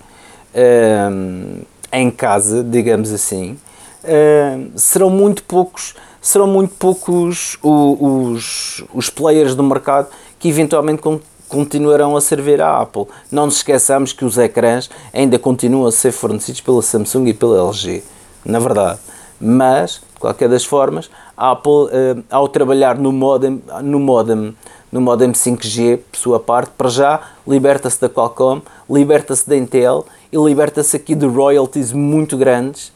[1.94, 3.58] em casa, digamos assim,
[4.04, 10.08] uh, serão muito poucos, serão muito poucos os, os players do mercado
[10.40, 11.04] que eventualmente
[11.48, 13.06] continuarão a servir à Apple.
[13.32, 17.60] Não nos esqueçamos que os ecrãs ainda continuam a ser fornecidos pela Samsung e pela
[17.70, 18.04] LG,
[18.44, 19.00] na verdade.
[19.40, 24.56] Mas, de qualquer das formas, a Apple, uh, ao trabalhar no modem, no modem
[24.94, 30.38] no modem 5G, por sua parte, para já liberta-se da Qualcomm, liberta-se da Intel e
[30.38, 32.92] liberta-se aqui de royalties muito grandes,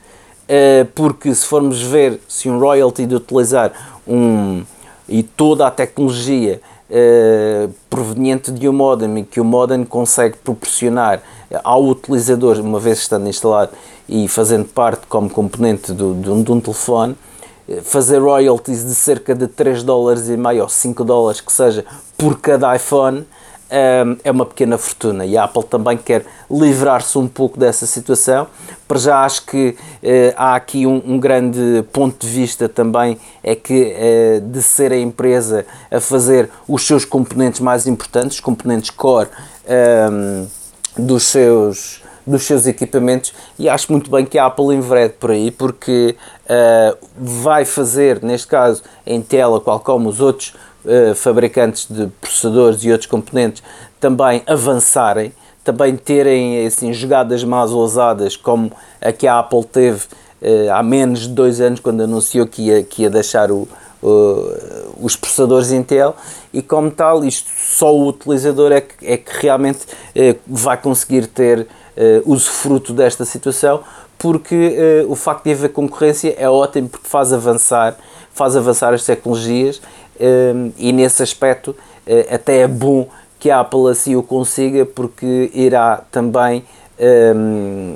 [0.47, 3.71] eh, porque se formos ver se um royalty de utilizar
[4.07, 4.63] um
[5.07, 11.21] e toda a tecnologia Uh, proveniente de um modem e que o modem consegue proporcionar
[11.61, 13.73] ao utilizador, uma vez estando instalado
[14.07, 17.13] e fazendo parte como componente do, de, um, de um telefone,
[17.83, 21.83] fazer royalties de cerca de 3 dólares e meio ou 5 dólares que seja
[22.17, 23.25] por cada iPhone
[23.69, 28.47] é uma pequena fortuna e a Apple também quer livrar-se um pouco dessa situação.
[28.87, 33.55] Para já acho que uh, há aqui um, um, grande ponto de vista também é
[33.55, 39.29] que uh, de ser a empresa a fazer os seus componentes mais importantes, componentes core
[40.09, 40.47] um,
[40.97, 45.49] dos seus dos seus equipamentos e acho muito bem que a Apple enverede por aí
[45.49, 50.53] porque uh, vai fazer, neste caso, em tela, qual como os outros
[50.87, 53.61] uh, fabricantes de processadores e outros componentes
[53.99, 55.31] também avançarem,
[55.63, 58.71] também terem assim, jogadas mais ousadas como
[59.01, 60.05] a que a Apple teve
[60.41, 63.67] uh, há menos de dois anos quando anunciou que ia, que ia deixar o,
[65.01, 66.15] os processadores Intel.
[66.53, 69.79] E como tal isto só o utilizador é que, é que realmente
[70.47, 73.81] vai conseguir ter uh, usufruto desta situação,
[74.17, 74.55] porque
[75.05, 77.97] uh, o facto de haver concorrência é ótimo porque faz avançar,
[78.33, 79.81] faz avançar as tecnologias uh,
[80.77, 83.07] e nesse aspecto uh, até é bom
[83.39, 86.63] que a Apple assim o consiga porque irá também
[86.99, 87.95] um,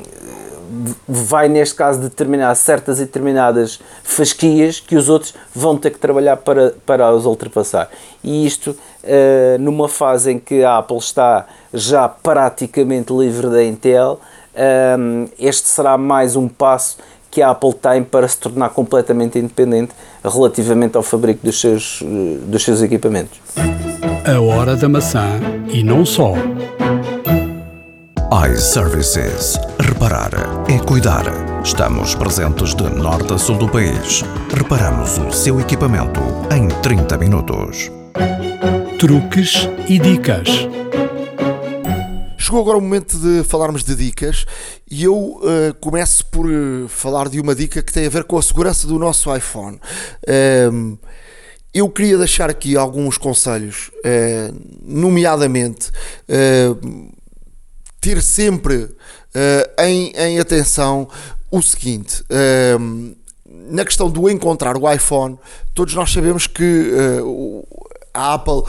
[1.07, 6.37] vai neste caso determinar certas e determinadas fasquias que os outros vão ter que trabalhar
[6.37, 7.89] para, para os ultrapassar.
[8.23, 14.19] E isto uh, numa fase em que a Apple está já praticamente livre da Intel,
[14.99, 16.97] um, este será mais um passo
[17.31, 22.03] que a Apple tem para se tornar completamente independente relativamente ao fabrico dos seus,
[22.45, 23.39] dos seus equipamentos.
[24.25, 25.39] A hora da maçã
[25.69, 26.33] e não só
[28.31, 29.59] iServices.
[29.79, 30.31] Reparar
[30.69, 31.25] é cuidar.
[31.63, 34.23] Estamos presentes de norte a sul do país.
[34.53, 37.91] Reparamos o seu equipamento em 30 minutos.
[38.97, 40.47] Truques e dicas.
[42.51, 44.45] Chegou agora o momento de falarmos de dicas
[44.89, 48.37] e eu uh, começo por uh, falar de uma dica que tem a ver com
[48.37, 49.79] a segurança do nosso iPhone.
[50.27, 50.97] Um, ehm,
[51.73, 55.91] eu queria deixar aqui alguns conselhos, uh, nomeadamente
[58.01, 61.07] ter sempre uh, em, em atenção
[61.49, 62.21] o seguinte.
[62.23, 65.39] Uh, na questão do encontrar o iPhone,
[65.73, 66.91] todos nós sabemos que
[67.23, 67.65] uh,
[68.13, 68.63] a Apple,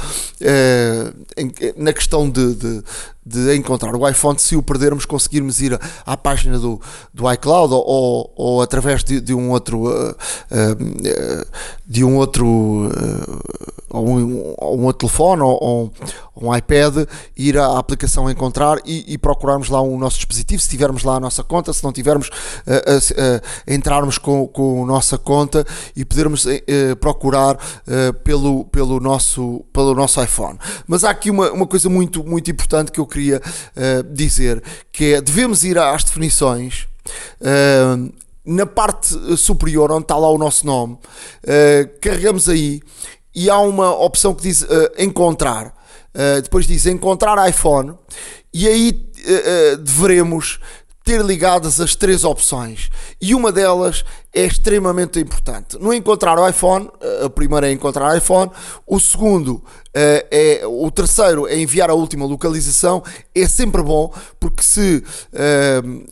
[1.76, 2.84] na questão de, de,
[3.24, 6.80] de encontrar o iPhone, se o perdermos, conseguirmos ir à página do,
[7.14, 11.46] do iCloud ou, ou através de, de um outro uh, uh,
[11.86, 13.62] de um outro uh,
[13.94, 15.92] um, um outro telefone ou, ou,
[16.34, 17.06] um iPad,
[17.36, 21.20] ir à aplicação encontrar e, e, procurarmos lá o nosso dispositivo, se tivermos lá a
[21.20, 22.30] nossa conta, se não tivermos,
[23.68, 26.46] entrarmos com, com a nossa conta e podermos
[27.00, 27.58] procurar
[28.24, 30.58] pelo, pelo, nosso, pelo nosso iPhone.
[30.88, 35.14] Mas há aqui uma, uma coisa muito, muito importante que eu queria uh, dizer, que
[35.14, 36.86] é devemos ir às definições.
[37.40, 38.12] Uh,
[38.44, 42.80] na parte superior, onde está lá o nosso nome, uh, carregamos aí
[43.34, 44.66] e há uma opção que diz
[44.98, 45.74] encontrar.
[46.42, 47.94] depois diz encontrar iPhone
[48.52, 49.06] e aí
[49.82, 50.60] deveremos
[51.02, 52.90] ter ligadas as três opções.
[53.18, 54.04] E uma delas
[54.34, 55.78] é extremamente importante.
[55.78, 56.88] No encontrar o iPhone,
[57.24, 58.50] a primeira é encontrar o iPhone,
[58.86, 59.62] o segundo
[59.94, 63.02] é o terceiro é enviar a última localização.
[63.34, 65.04] É sempre bom porque se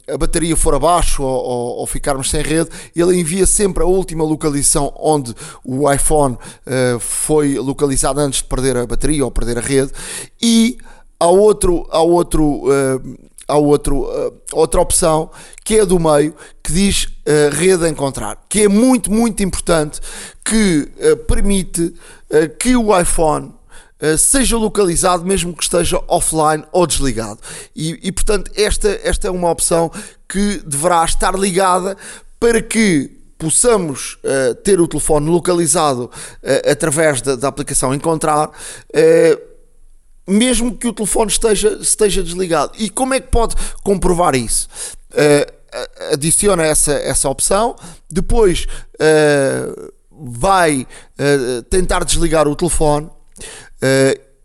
[0.06, 4.92] a bateria for abaixo ou, ou, ficarmos sem rede, ele envia sempre a última localização
[4.98, 6.36] onde o iPhone
[6.98, 9.92] foi localizado antes de perder a bateria ou perder a rede.
[10.42, 10.76] E
[11.18, 12.64] há outro, há outro
[13.50, 15.30] há outro, uh, outra opção
[15.64, 20.00] que é do meio que diz uh, rede a encontrar, que é muito, muito importante,
[20.44, 21.94] que uh, permite
[22.60, 23.52] que o iPhone
[24.16, 27.40] seja localizado mesmo que esteja offline ou desligado.
[27.74, 29.90] E, e, portanto, esta, esta é uma opção
[30.28, 31.96] que deverá estar ligada
[32.38, 38.48] para que possamos uh, ter o telefone localizado uh, através da, da, aplicação Encontrar.
[38.48, 39.49] Uh,
[40.26, 42.72] mesmo que o telefone esteja, esteja desligado.
[42.78, 44.68] E como é que pode comprovar isso?
[45.12, 45.60] Uh,
[46.12, 47.76] adiciona essa, essa opção,
[48.10, 53.08] depois uh, vai uh, tentar desligar o telefone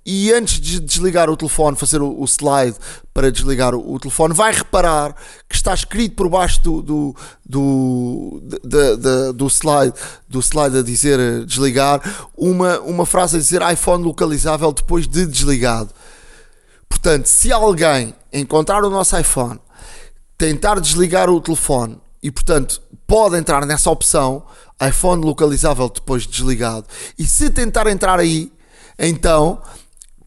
[0.05, 2.77] e antes de desligar o telefone, fazer o, o slide
[3.11, 5.15] para desligar o, o, telefone, vai reparar
[5.49, 9.93] que está escrito por baixo do, do, do, de, de, do, slide,
[10.29, 12.01] do slide a dizer eh, desligar,
[12.37, 15.89] uma, uma frase a dizer iPhone localizável depois de desligado.
[16.87, 19.59] Portanto, se alguém encontrar o nosso iPhone,
[20.37, 24.43] tentar desligar o telefone e, portanto, pode entrar nessa opção,
[24.87, 26.85] iPhone localizável depois de desligado,
[27.17, 28.51] e se tentar entrar aí,
[28.99, 29.61] então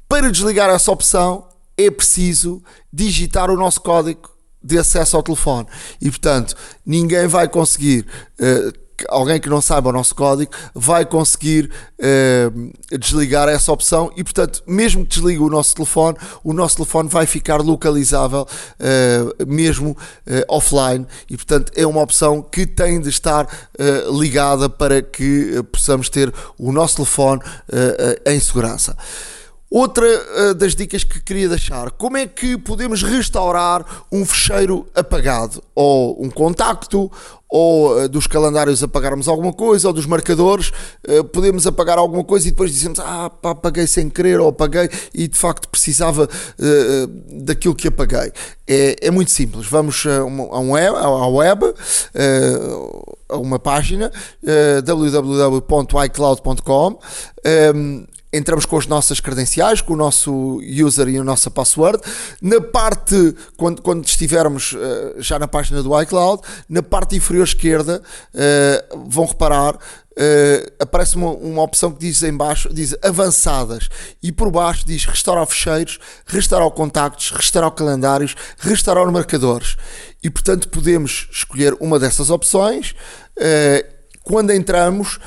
[0.08, 1.46] para desligar essa opção
[1.76, 4.30] é preciso digitar o nosso código
[4.62, 5.68] de acesso ao telefone.
[6.00, 8.04] E portanto ninguém vai conseguir
[8.40, 8.72] uh,
[9.08, 14.10] alguém que não saiba o nosso código vai conseguir uh, desligar essa opção.
[14.16, 19.46] E portanto mesmo que desligue o nosso telefone o nosso telefone vai ficar localizável uh,
[19.46, 19.96] mesmo
[20.48, 21.06] offline.
[21.30, 23.46] E portanto é uma opção que tem de estar
[24.18, 27.40] ligada para que possamos ter o nosso telefone
[28.26, 28.96] em segurança
[29.70, 35.62] Outra uh, das dicas que queria deixar: como é que podemos restaurar um fecheiro apagado?
[35.74, 37.12] Ou um contacto,
[37.46, 40.72] ou uh, dos calendários apagarmos alguma coisa, ou dos marcadores,
[41.06, 44.88] uh, podemos apagar alguma coisa e depois dizemos: Ah, pá, apaguei sem querer, ou apaguei
[45.12, 46.26] e de facto precisava
[47.30, 48.32] daquilo que apaguei.
[48.66, 49.66] É, é muito simples.
[49.66, 51.74] Vamos a, um web, à web,
[53.28, 54.10] a uma página
[54.84, 56.98] www.icloud.com
[58.32, 61.98] entramos com as nossas credenciais, com o nosso user e a nossa password.
[62.40, 68.02] Na parte, quando, quando estivermos uh, já na página do iCloud, na parte inferior esquerda,
[68.34, 73.88] uh, vão reparar, uh, aparece uma, uma, opção que diz em baixo, diz avançadas,
[74.22, 79.76] e por baixo diz restaurar fecheiros, restaurar contactos, restaurar calendários, restaurar marcadores.
[80.22, 82.94] E portanto podemos escolher uma dessas opções.
[84.24, 85.18] quando entramos,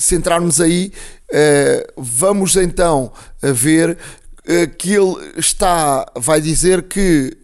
[0.00, 0.90] se entrarmos aí,
[1.30, 7.36] uh, vamos então ver uh, que ele está, vai dizer que,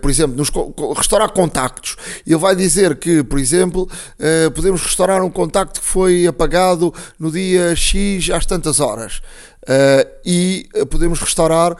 [0.00, 0.50] por exemplo, nos
[0.96, 1.96] restaurar contactos,
[2.26, 3.88] ele vai dizer que, por exemplo,
[4.56, 9.22] podemos restaurar um contacto que foi apagado no dia X às tantas horas.
[9.62, 11.76] Uh, e podemos restaurar uh,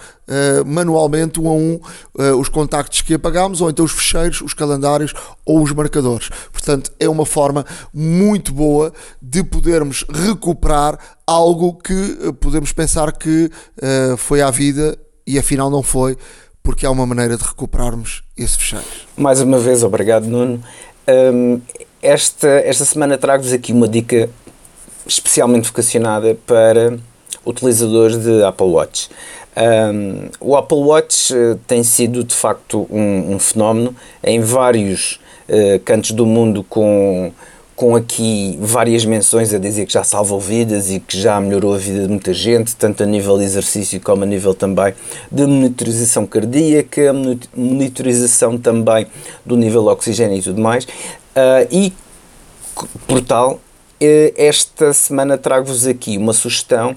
[0.64, 1.80] manualmente um a um
[2.14, 5.12] uh, os contactos que apagámos, ou então os fecheiros, os calendários
[5.44, 6.30] ou os marcadores.
[6.52, 13.50] Portanto, é uma forma muito boa de podermos recuperar algo que podemos pensar que
[14.16, 16.16] foi à vida e afinal não foi,
[16.62, 18.84] porque há uma maneira de recuperarmos esse fecheiro.
[19.16, 20.62] Mais uma vez, obrigado, Nuno.
[21.08, 21.60] Um,
[22.00, 24.30] esta, esta semana trago-vos aqui uma dica
[25.06, 26.98] especialmente vocacionada para
[27.44, 29.08] utilizadores de Apple Watch.
[29.54, 35.78] Um, o Apple Watch uh, tem sido de facto um, um fenómeno em vários uh,
[35.84, 37.30] cantos do mundo com,
[37.76, 41.78] com aqui várias menções a dizer que já salvou vidas e que já melhorou a
[41.78, 44.94] vida de muita gente, tanto a nível de exercício como a nível também
[45.30, 47.12] de monitorização cardíaca,
[47.54, 49.06] monitorização também
[49.44, 50.84] do nível de oxigênio e tudo mais.
[50.84, 51.92] Uh, e
[53.06, 53.60] por tal,
[54.36, 56.96] esta semana trago-vos aqui uma sugestão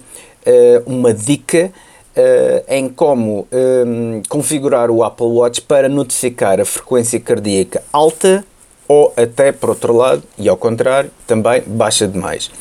[0.86, 1.72] uma dica
[2.16, 8.44] uh, em como um, configurar o Apple Watch para notificar a frequência cardíaca alta
[8.88, 12.52] ou até, por outro lado, e ao contrário, também baixa demais.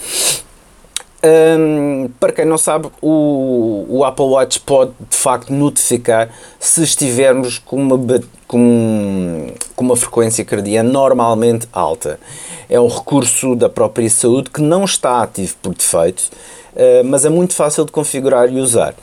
[1.22, 6.30] Um, para quem não sabe, o, o, Apple Watch pode de facto notificar
[6.60, 7.98] se estivermos com uma,
[8.46, 12.20] com, com uma frequência cardíaca normalmente alta.
[12.68, 16.30] É um recurso da própria saúde que não está ativo por defeito,
[17.04, 18.94] mas é muito fácil de configurar e usar.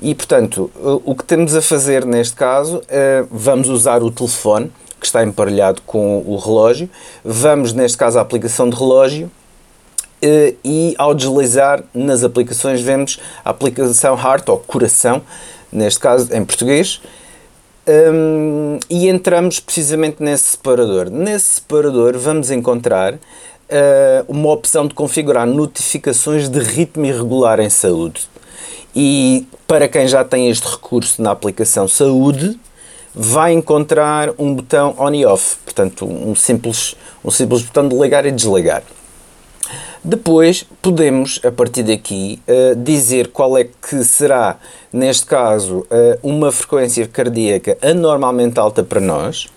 [0.00, 0.70] E portanto,
[1.04, 5.82] o que temos a fazer neste caso, uh, vamos usar o telefone que está emparelhado
[5.82, 6.88] com o relógio,
[7.24, 9.30] vamos neste caso a aplicação de relógio
[10.20, 15.22] eh, e ao deslizar nas aplicações vemos a aplicação Heart ou coração,
[15.70, 17.00] neste caso em português,
[17.86, 21.08] um, e entramos precisamente nesse separador.
[21.10, 23.18] Nesse separador vamos encontrar
[23.68, 28.28] uh, uma opção de configurar notificações de ritmo irregular em saúde.
[28.94, 32.58] E para quem já tem este recurso na aplicação Saúde,
[33.14, 36.94] vai encontrar um botão on e off, portanto um simples,
[37.24, 38.82] um simples botão de ligar e desligar.
[40.02, 44.56] Depois podemos, a partir daqui, uh, dizer qual é que será,
[44.92, 49.48] neste caso, uh, uma frequência cardíaca anormalmente alta para nós,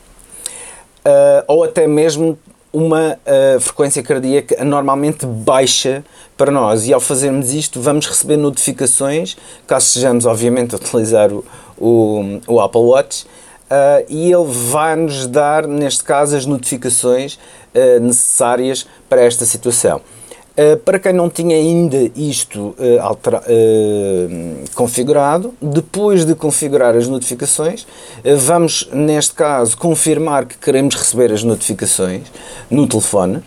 [1.48, 2.38] ou até mesmo
[2.74, 3.18] uma
[3.60, 6.04] frequência cardíaca anormalmente baixa
[6.38, 6.88] para nós.
[6.88, 11.44] E ao fazermos isto, vamos receber notificações, caso sejamos, obviamente, a utilizar o,
[11.78, 13.26] o, o Apple Watch,
[14.10, 17.38] e ele vai-nos dar, neste caso, as notificações
[18.02, 20.02] necessárias para esta situação.
[20.52, 27.08] Uh, para quem não tinha ainda isto uh, altera, uh, configurado, depois de configurar as
[27.08, 27.88] notificações,
[28.38, 32.24] vamos, neste caso, confirmar que queremos receber as notificações
[32.70, 33.42] no telefone.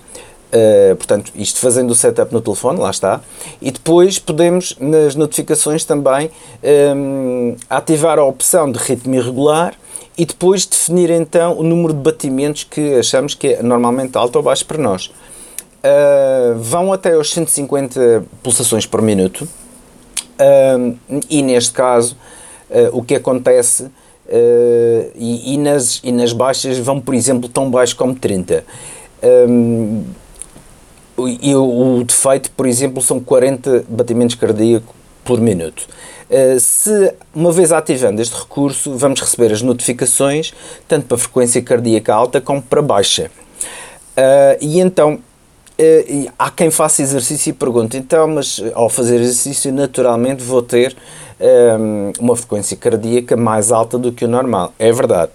[0.97, 3.21] portanto, isto fazendo o setup no telefone, lá está.
[3.61, 6.31] E depois podemos, nas notificações também,
[6.97, 9.75] um, ativar a opção de ritmo irregular
[10.17, 14.43] e depois definir então o número de batimentos que achamos que é normalmente alto ou
[14.43, 15.11] baixo para nós.
[15.85, 19.47] Uh, vão até aos 150 pulsações por minuto.
[20.41, 20.97] Uh,
[21.29, 22.17] e neste caso
[22.71, 23.91] uh, o que acontece
[25.15, 28.65] e, e, nas, e nas baixas vão por exemplo tão baixo como 30
[31.19, 35.87] e o, o defeito por exemplo são 40 batimentos cardíacos por minuto.
[36.59, 40.55] Se uma vez ativando este recurso vamos receber as notificações
[40.89, 43.31] tanto para frequência cardíaca alta como para baixa.
[44.59, 45.21] E então
[45.77, 50.63] Uh, há quem faça exercício e pergunte, então, mas eh, ao fazer exercício, naturalmente vou
[50.63, 50.95] ter
[51.41, 54.73] um, ehm, uma frequência cardíaca mais alta do que o normal.
[54.79, 55.33] É verdade.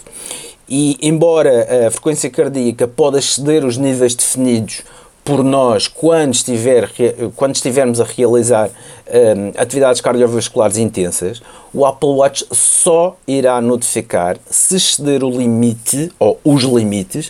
[0.70, 4.84] E embora a frequência cardíaca pode exceder os níveis definidos
[5.26, 6.90] por nós quando, estiver,
[7.36, 8.72] quando estivermos a realizar um,
[9.08, 11.42] ehm, atividades cardiovasculares intensas,
[11.74, 17.30] o Apple Watch só irá notificar se exceder o limite ou os limites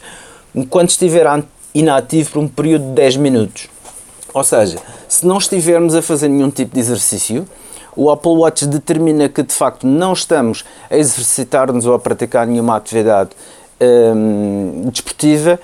[0.69, 1.25] quando estiver
[1.73, 3.69] inativo por um período de 10 minutos.
[4.33, 7.47] Ou seja, se não estivermos a fazer nenhum tipo de exercício,
[7.95, 12.75] o Apple Watch determina que de facto não estamos a exercitar-nos ou a praticar nenhuma
[12.75, 13.31] atividade
[13.81, 15.59] hum, desportiva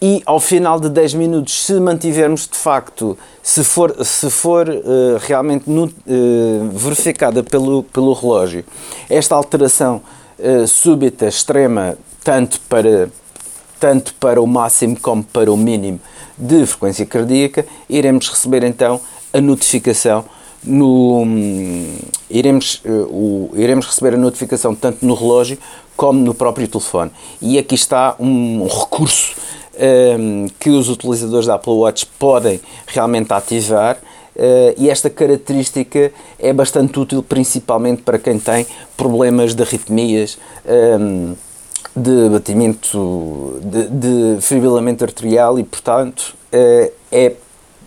[0.00, 4.82] e ao final de 10 minutos, se mantivermos de facto, se for, se for uh,
[5.20, 8.64] realmente no, uh, verificada pelo, pelo relógio,
[9.10, 10.00] esta alteração
[10.38, 13.10] uh, súbita, extrema, tanto para
[13.78, 16.00] tanto para o máximo como para o mínimo
[16.36, 19.00] de frequência cardíaca, iremos receber então
[19.32, 20.24] a notificação
[20.62, 21.24] no
[22.30, 25.58] iremos, uh, o, iremos receber a notificação tanto no relógio
[25.96, 27.10] como no próprio telefone.
[27.40, 29.34] E aqui está um, recurso
[30.18, 33.96] um, que os utilizadores da Apple Watch podem realmente ativar.
[34.36, 38.66] Uh, e esta característica é bastante útil, principalmente para quem tem
[38.96, 40.38] problemas de arritmias.
[40.64, 41.34] Um,
[41.98, 47.32] de batimento, de, de fibrilamento arterial e, portanto, é, é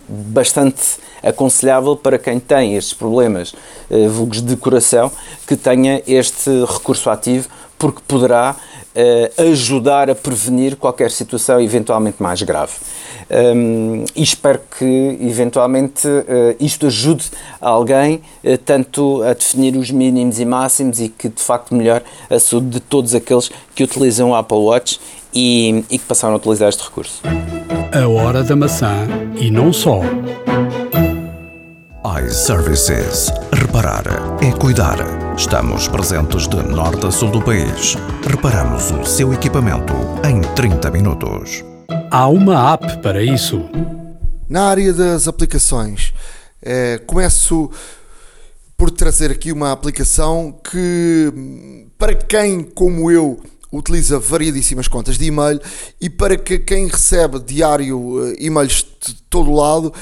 [0.08, 3.54] bastante aconselhável para quem tem estes problemas
[3.90, 5.10] eh, vulgos de coração
[5.46, 7.48] que tenha este recurso ativo
[7.82, 12.74] porque poderá uh, ajudar a prevenir qualquer situação eventualmente mais grave.
[13.28, 16.22] Um, e espero que eventualmente uh,
[16.60, 17.24] isto ajude
[17.60, 22.38] alguém uh, tanto a definir os mínimos e máximos e que de facto melhore a
[22.38, 25.00] saúde de todos aqueles que utilizam o Apple Watch
[25.34, 27.20] e, e que passaram a utilizar este recurso.
[27.92, 29.08] A hora da maçã
[29.40, 30.02] e não só
[32.04, 33.30] iServices.
[33.52, 34.02] Reparar
[34.42, 34.98] é cuidar.
[35.36, 37.94] Estamos presentes de norte a sul do país.
[38.28, 39.92] Reparamos o seu equipamento
[40.28, 41.64] em 30 minutos.
[42.10, 43.70] Há uma app para isso.
[44.48, 46.12] Na área das aplicações,
[46.60, 47.70] é, começo
[48.76, 51.32] por trazer aqui uma aplicação que,
[51.96, 53.40] para quem, como eu,
[53.72, 55.58] utiliza variedíssimas contas de e-mail
[56.00, 59.92] e para que quem recebe diário eh, e-mails de todo lado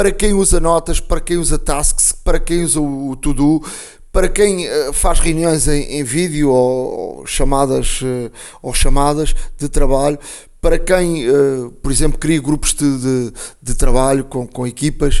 [0.00, 3.62] para quem usa notas, para quem usa tasks, para quem usa o to-do,
[4.10, 8.32] para quem uh, faz reuniões em, em vídeo ou, ou chamadas, uh,
[8.62, 10.18] ou chamadas de trabalho,
[10.58, 15.20] para quem, uh, por exemplo, cria grupos de, de, de trabalho com, com equipas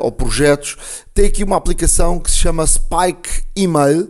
[0.00, 0.78] ou projetos,
[1.12, 4.08] tem aqui uma aplicação que se chama Spike Email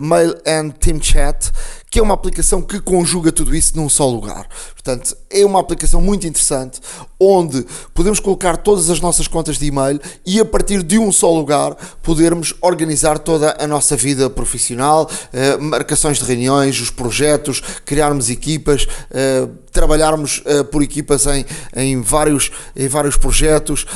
[0.00, 1.50] Mail and Team Chat,
[1.90, 4.46] que é uma aplicação que conjuga tudo isso num só lugar.
[4.74, 6.80] Portanto, é uma aplicação muito interessante
[7.20, 11.32] onde podemos colocar todas as nossas contas de e-mail e a partir de um só
[11.32, 18.30] lugar podermos organizar toda a nossa vida profissional, eh, marcações de reuniões, os projetos, criarmos
[18.30, 23.86] equipas, eh, trabalharmos eh, por equipas em, em, vários, em vários projetos,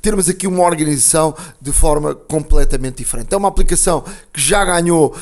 [0.00, 3.32] termos aqui uma organização de forma completamente diferente.
[3.32, 5.14] É uma aplicação que já ganhou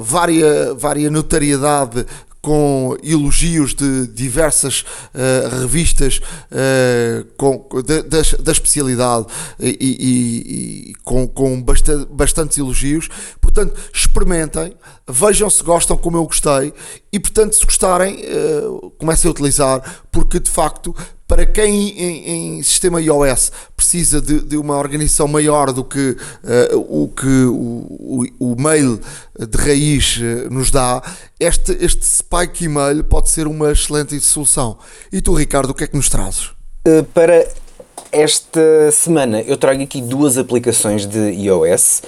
[0.00, 2.06] várias várias notariedade
[2.40, 4.82] com elogios de diversas
[5.12, 6.20] uh, revistas
[6.52, 8.02] uh, com, da,
[8.40, 9.26] da, especialidade
[9.58, 13.08] e, e, e com, com bastante, bastantes elogios.
[13.40, 14.76] Portanto, experimentem,
[15.08, 16.72] vejam se gostam como eu gostei
[17.12, 20.94] e, portanto, se gostarem, uh, comecem a utilizar, porque de facto
[21.36, 26.16] para quem em, em, sistema iOS precisa de, de, uma organização maior do que
[26.72, 28.98] uh, o que o, o, o, mail
[29.38, 31.02] de raiz uh, nos dá,
[31.38, 34.78] este, este Spike Email pode ser uma excelente solução.
[35.12, 36.52] E tu, Ricardo, o que é que nos trazes?
[36.88, 37.46] Uh, para
[38.10, 42.00] esta semana eu trago aqui duas aplicações de iOS.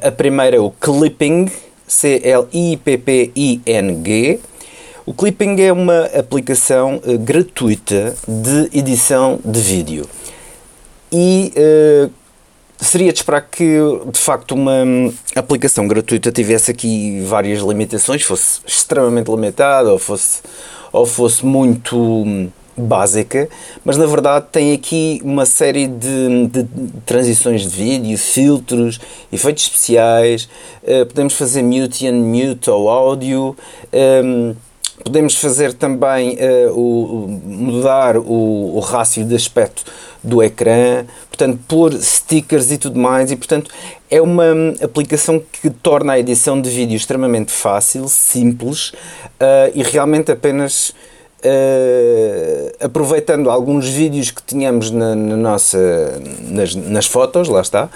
[0.00, 1.50] a primeira é o Clipping,
[1.88, 2.80] C-L-I-P-P-I-N-G
[5.10, 10.08] o Clipping é uma aplicação uh, gratuita de edição de vídeo
[11.10, 12.10] e uh,
[12.78, 18.60] seria de esperar que de facto uma um, aplicação gratuita tivesse aqui várias limitações, fosse
[18.64, 20.42] extremamente limitada ou fosse,
[20.92, 23.48] ou fosse muito um, básica,
[23.84, 26.68] mas na verdade tem aqui uma série de, de
[27.04, 29.00] transições de vídeo, filtros,
[29.32, 30.48] efeitos especiais,
[30.84, 33.56] uh, podemos fazer mute e unmute ao áudio.
[33.92, 34.54] Um,
[35.04, 39.84] Podemos fazer também uh, o, mudar o, o rácio de aspecto
[40.22, 43.70] do ecrã, portanto, pôr stickers e tudo mais, e portanto
[44.10, 44.44] é uma
[44.82, 52.84] aplicação que torna a edição de vídeo extremamente fácil, simples uh, e realmente apenas uh,
[52.84, 57.88] aproveitando alguns vídeos que tínhamos na, na nossa, nas, nas fotos, lá está,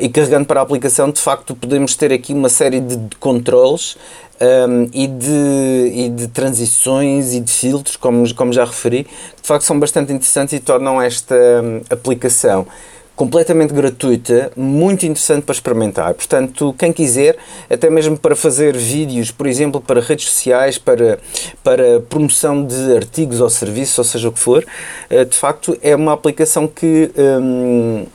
[0.00, 3.96] e carregando para a aplicação, de facto podemos ter aqui uma série de, de controles
[4.42, 9.64] um, e, de, e de transições e de filtros, como, como já referi, de facto
[9.64, 12.66] são bastante interessantes e tornam esta um, aplicação
[13.14, 16.14] completamente gratuita, muito interessante para experimentar.
[16.14, 17.36] Portanto, quem quiser,
[17.70, 21.18] até mesmo para fazer vídeos, por exemplo, para redes sociais, para,
[21.62, 24.64] para promoção de artigos ou serviços, ou seja o que for,
[25.10, 28.06] uh, de facto é uma aplicação que um,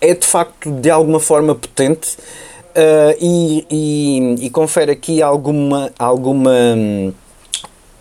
[0.00, 2.16] é de facto de alguma forma potente
[2.68, 6.52] Uh, e, e, e, confere aqui alguma, alguma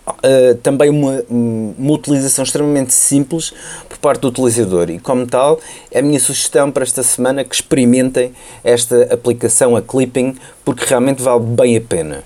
[0.07, 3.53] uh, também uma, uma utilização extremamente simples
[3.89, 5.59] por parte do utilizador e como tal
[5.91, 8.33] é a minha sugestão para esta semana que experimentem
[8.63, 12.23] esta aplicação a Clipping porque realmente vale bem a pena.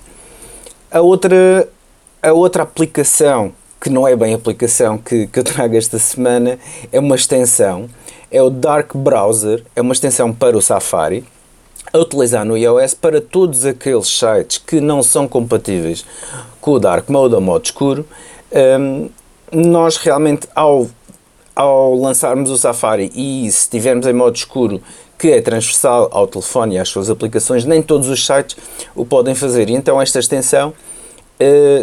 [0.92, 1.68] A outra,
[2.22, 6.60] a outra aplicação que não é bem aplicação que, que eu trago esta semana
[6.92, 7.90] é uma extensão,
[8.32, 11.26] é o Dark Browser, é uma extensão para o Safari
[11.92, 16.06] a utilizar no iOS para todos aqueles sites que não são compatíveis
[16.62, 18.06] com o Dark Mode ou modo escuro.
[18.52, 19.10] Um,
[19.52, 20.88] nós realmente, ao,
[21.54, 24.82] ao lançarmos o Safari e se estivermos em modo escuro,
[25.20, 28.56] que é transversal ao telefone e às suas aplicações, nem todos os sites
[28.96, 29.70] o podem fazer.
[29.70, 30.74] E então esta extensão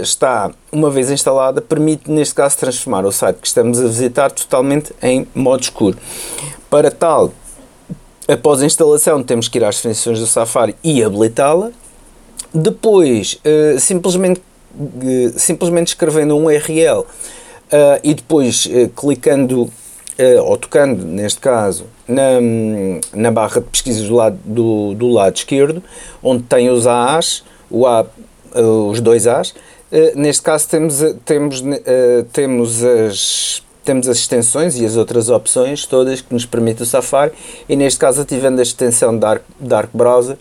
[0.03, 4.93] está, uma vez instalada, permite neste caso transformar o site que estamos a visitar totalmente
[5.03, 5.97] em modo escuro.
[6.71, 7.33] Para tal,
[8.29, 11.71] Após a instalação, temos que ir às definições do Safari e habilitá-la.
[12.53, 14.43] Depois, uh, simplesmente,
[14.79, 17.07] uh, simplesmente escrevendo um URL
[18.03, 19.71] e depois clicando
[20.43, 22.41] ou tocando, neste caso, na,
[23.13, 25.83] na barra de pesquisa do lado, do, do lado esquerdo,
[26.23, 28.07] onde tem os A's, o A,
[28.55, 29.55] os dois A's.
[30.15, 31.65] neste caso, temos, temos,
[32.33, 37.33] temos as temos as extensões e as outras opções todas que nos permite o Safari
[37.67, 40.37] e neste caso ativando a extensão Dark, Dark Browser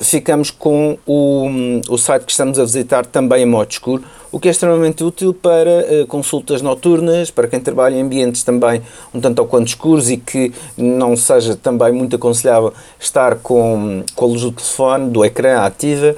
[0.00, 1.48] ficamos com o,
[1.88, 5.32] o site que estamos a visitar também em modo escuro o que é extremamente útil
[5.32, 8.82] para consultas noturnas, para quem trabalha em ambientes também
[9.12, 14.24] um tanto ou quanto escuros e que não seja também muito aconselhável estar com, com
[14.24, 16.14] a luz do telefone, do ecrã ativa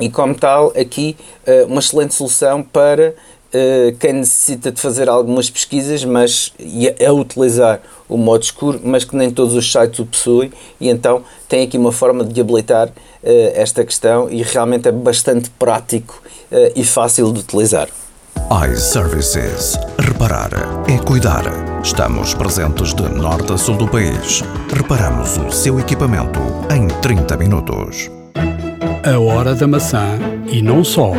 [0.00, 1.16] e como tal aqui
[1.46, 6.52] uh, uma excelente solução para uh, quem necessita de fazer algumas pesquisas, mas
[7.00, 10.88] a, a utilizar o modo escuro, mas que nem todos os sites o possuem, e
[10.88, 12.92] então tem aqui uma forma de habilitar uh,
[13.54, 16.22] esta questão e realmente é bastante prático
[16.76, 17.88] e fácil de utilizar
[18.50, 19.78] iServices.
[19.98, 20.50] Reparar
[20.88, 21.44] é cuidar.
[21.82, 24.42] Estamos presentes de norte a sul do país.
[24.72, 26.40] Reparamos o seu equipamento
[26.70, 28.23] em 30 minutos.
[29.06, 30.18] A hora da maçã
[30.50, 31.12] e não só.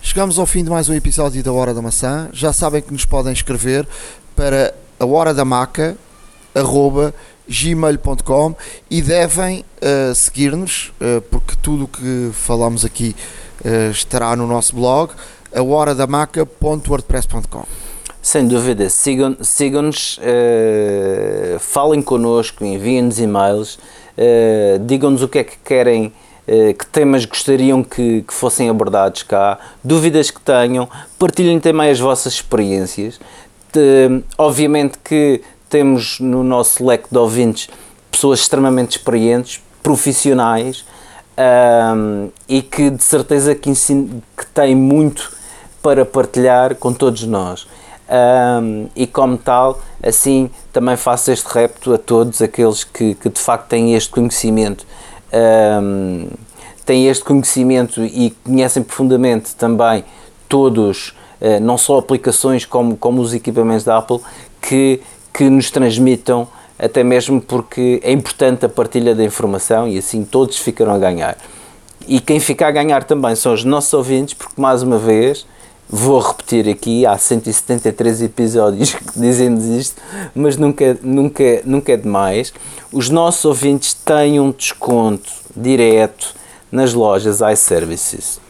[0.00, 2.28] Chegamos ao fim de mais um episódio da Hora da Maçã.
[2.32, 3.84] Já sabem que nos podem escrever
[4.36, 5.96] para a hora da maca,
[6.54, 7.12] arroba,
[7.48, 8.54] gmail.com
[8.88, 13.16] e devem uh, seguir-nos, uh, porque tudo o que falamos aqui
[13.64, 15.10] uh, estará no nosso blog,
[15.52, 17.64] a horadamaca.wordpress.com.
[18.22, 19.90] Sem dúvida, sigam-nos, sigam
[21.58, 23.76] falem connosco, enviem-nos e-mails,
[24.86, 26.12] digam-nos o que é que querem,
[26.46, 30.88] que temas gostariam que, que fossem abordados cá, dúvidas que tenham,
[31.18, 33.20] partilhem também as vossas experiências.
[34.36, 37.68] obviamente que temos no nosso leque de ouvintes
[38.10, 40.84] pessoas extremamente experientes, profissionais
[41.38, 45.32] um, e que de certeza que, ensino, que têm muito
[45.82, 47.66] para partilhar com todos nós.
[48.10, 53.38] Um, e como tal, assim também faço este repto a todos aqueles que, que de
[53.38, 54.86] facto têm este conhecimento,
[55.82, 56.28] um,
[56.86, 60.04] têm este conhecimento e conhecem profundamente também
[60.48, 64.20] todos, uh, não só aplicações como, como os equipamentos da Apple,
[64.62, 65.02] que
[65.38, 70.58] que nos transmitam, até mesmo porque é importante a partilha da informação e assim todos
[70.58, 71.38] ficarão a ganhar.
[72.08, 75.46] E quem fica a ganhar também são os nossos ouvintes, porque mais uma vez,
[75.88, 80.00] vou repetir aqui, há 173 episódios que dizem-nos isto,
[80.34, 82.52] mas nunca, nunca, nunca é demais.
[82.92, 86.34] Os nossos ouvintes têm um desconto direto
[86.70, 88.40] nas lojas iServices,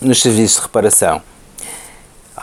[0.00, 1.22] nos serviços de reparação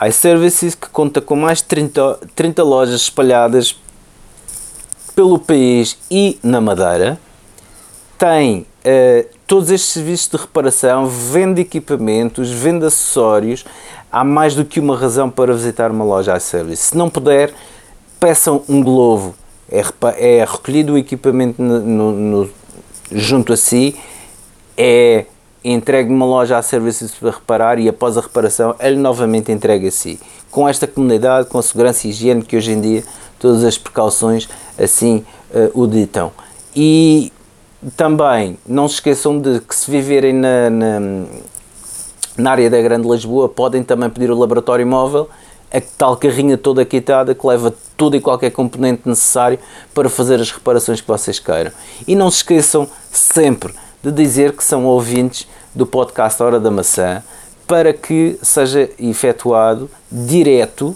[0.05, 3.75] iServices, que conta com mais de 30, 30 lojas espalhadas
[5.15, 7.19] pelo país e na Madeira,
[8.17, 13.65] tem uh, todos estes serviços de reparação, vende equipamentos, vende acessórios.
[14.11, 16.89] Há mais do que uma razão para visitar uma loja iService.
[16.89, 17.53] Se não puder,
[18.19, 19.33] peçam um Glovo.
[19.71, 19.81] É,
[20.17, 22.49] é recolhido o equipamento no, no, no,
[23.11, 23.95] junto a si,
[24.77, 25.25] é
[25.63, 29.91] entregue numa loja a serviços para reparar e após a reparação ele novamente entregue a
[29.91, 30.19] si.
[30.49, 33.03] Com esta comunidade, com a segurança e higiene que hoje em dia
[33.39, 34.47] todas as precauções
[34.79, 36.31] assim uh, o ditam.
[36.73, 37.31] E
[37.95, 40.99] também não se esqueçam de que se viverem na, na,
[42.37, 45.29] na área da Grande Lisboa podem também pedir o laboratório móvel
[45.71, 49.59] a tal carrinha toda quitada que leva tudo e qualquer componente necessário
[49.93, 51.71] para fazer as reparações que vocês queiram.
[52.07, 57.21] E não se esqueçam sempre de dizer que são ouvintes do podcast Hora da Maçã
[57.67, 60.95] para que seja efetuado direto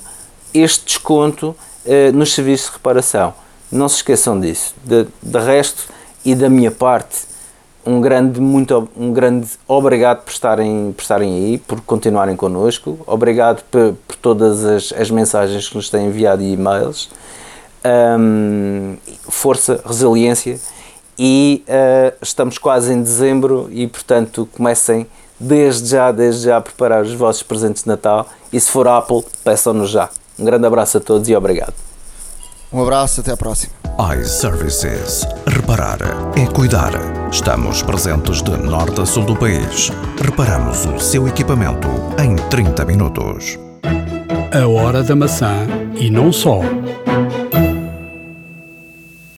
[0.54, 3.34] este desconto eh, nos serviços de reparação.
[3.70, 4.74] Não se esqueçam disso.
[4.84, 5.84] De, de resto
[6.24, 7.32] e da minha parte,
[7.86, 13.00] um grande, muito, um grande obrigado por estarem, por estarem aí, por continuarem connosco.
[13.08, 17.10] Obrigado por, por todas as, as, mensagens que nos têm enviado e e-mails.
[17.84, 18.98] Um,
[19.28, 20.60] força, resiliência
[21.18, 25.08] e uh, estamos quase em dezembro e portanto comecem
[25.40, 29.24] desde já, desde já a preparar os vossos presentes de Natal e se for Apple,
[29.44, 30.10] peçam-nos já.
[30.38, 31.91] Um grande abraço a todos e obrigado.
[32.74, 33.74] Um abraço, até a próxima.
[34.18, 35.26] iServices.
[35.46, 35.98] Reparar
[36.38, 36.92] é cuidar.
[37.30, 39.92] Estamos presentes de norte a sul do país.
[40.24, 43.60] Reparamos o seu equipamento em 30 minutos.
[44.54, 46.62] A hora da maçã e não só.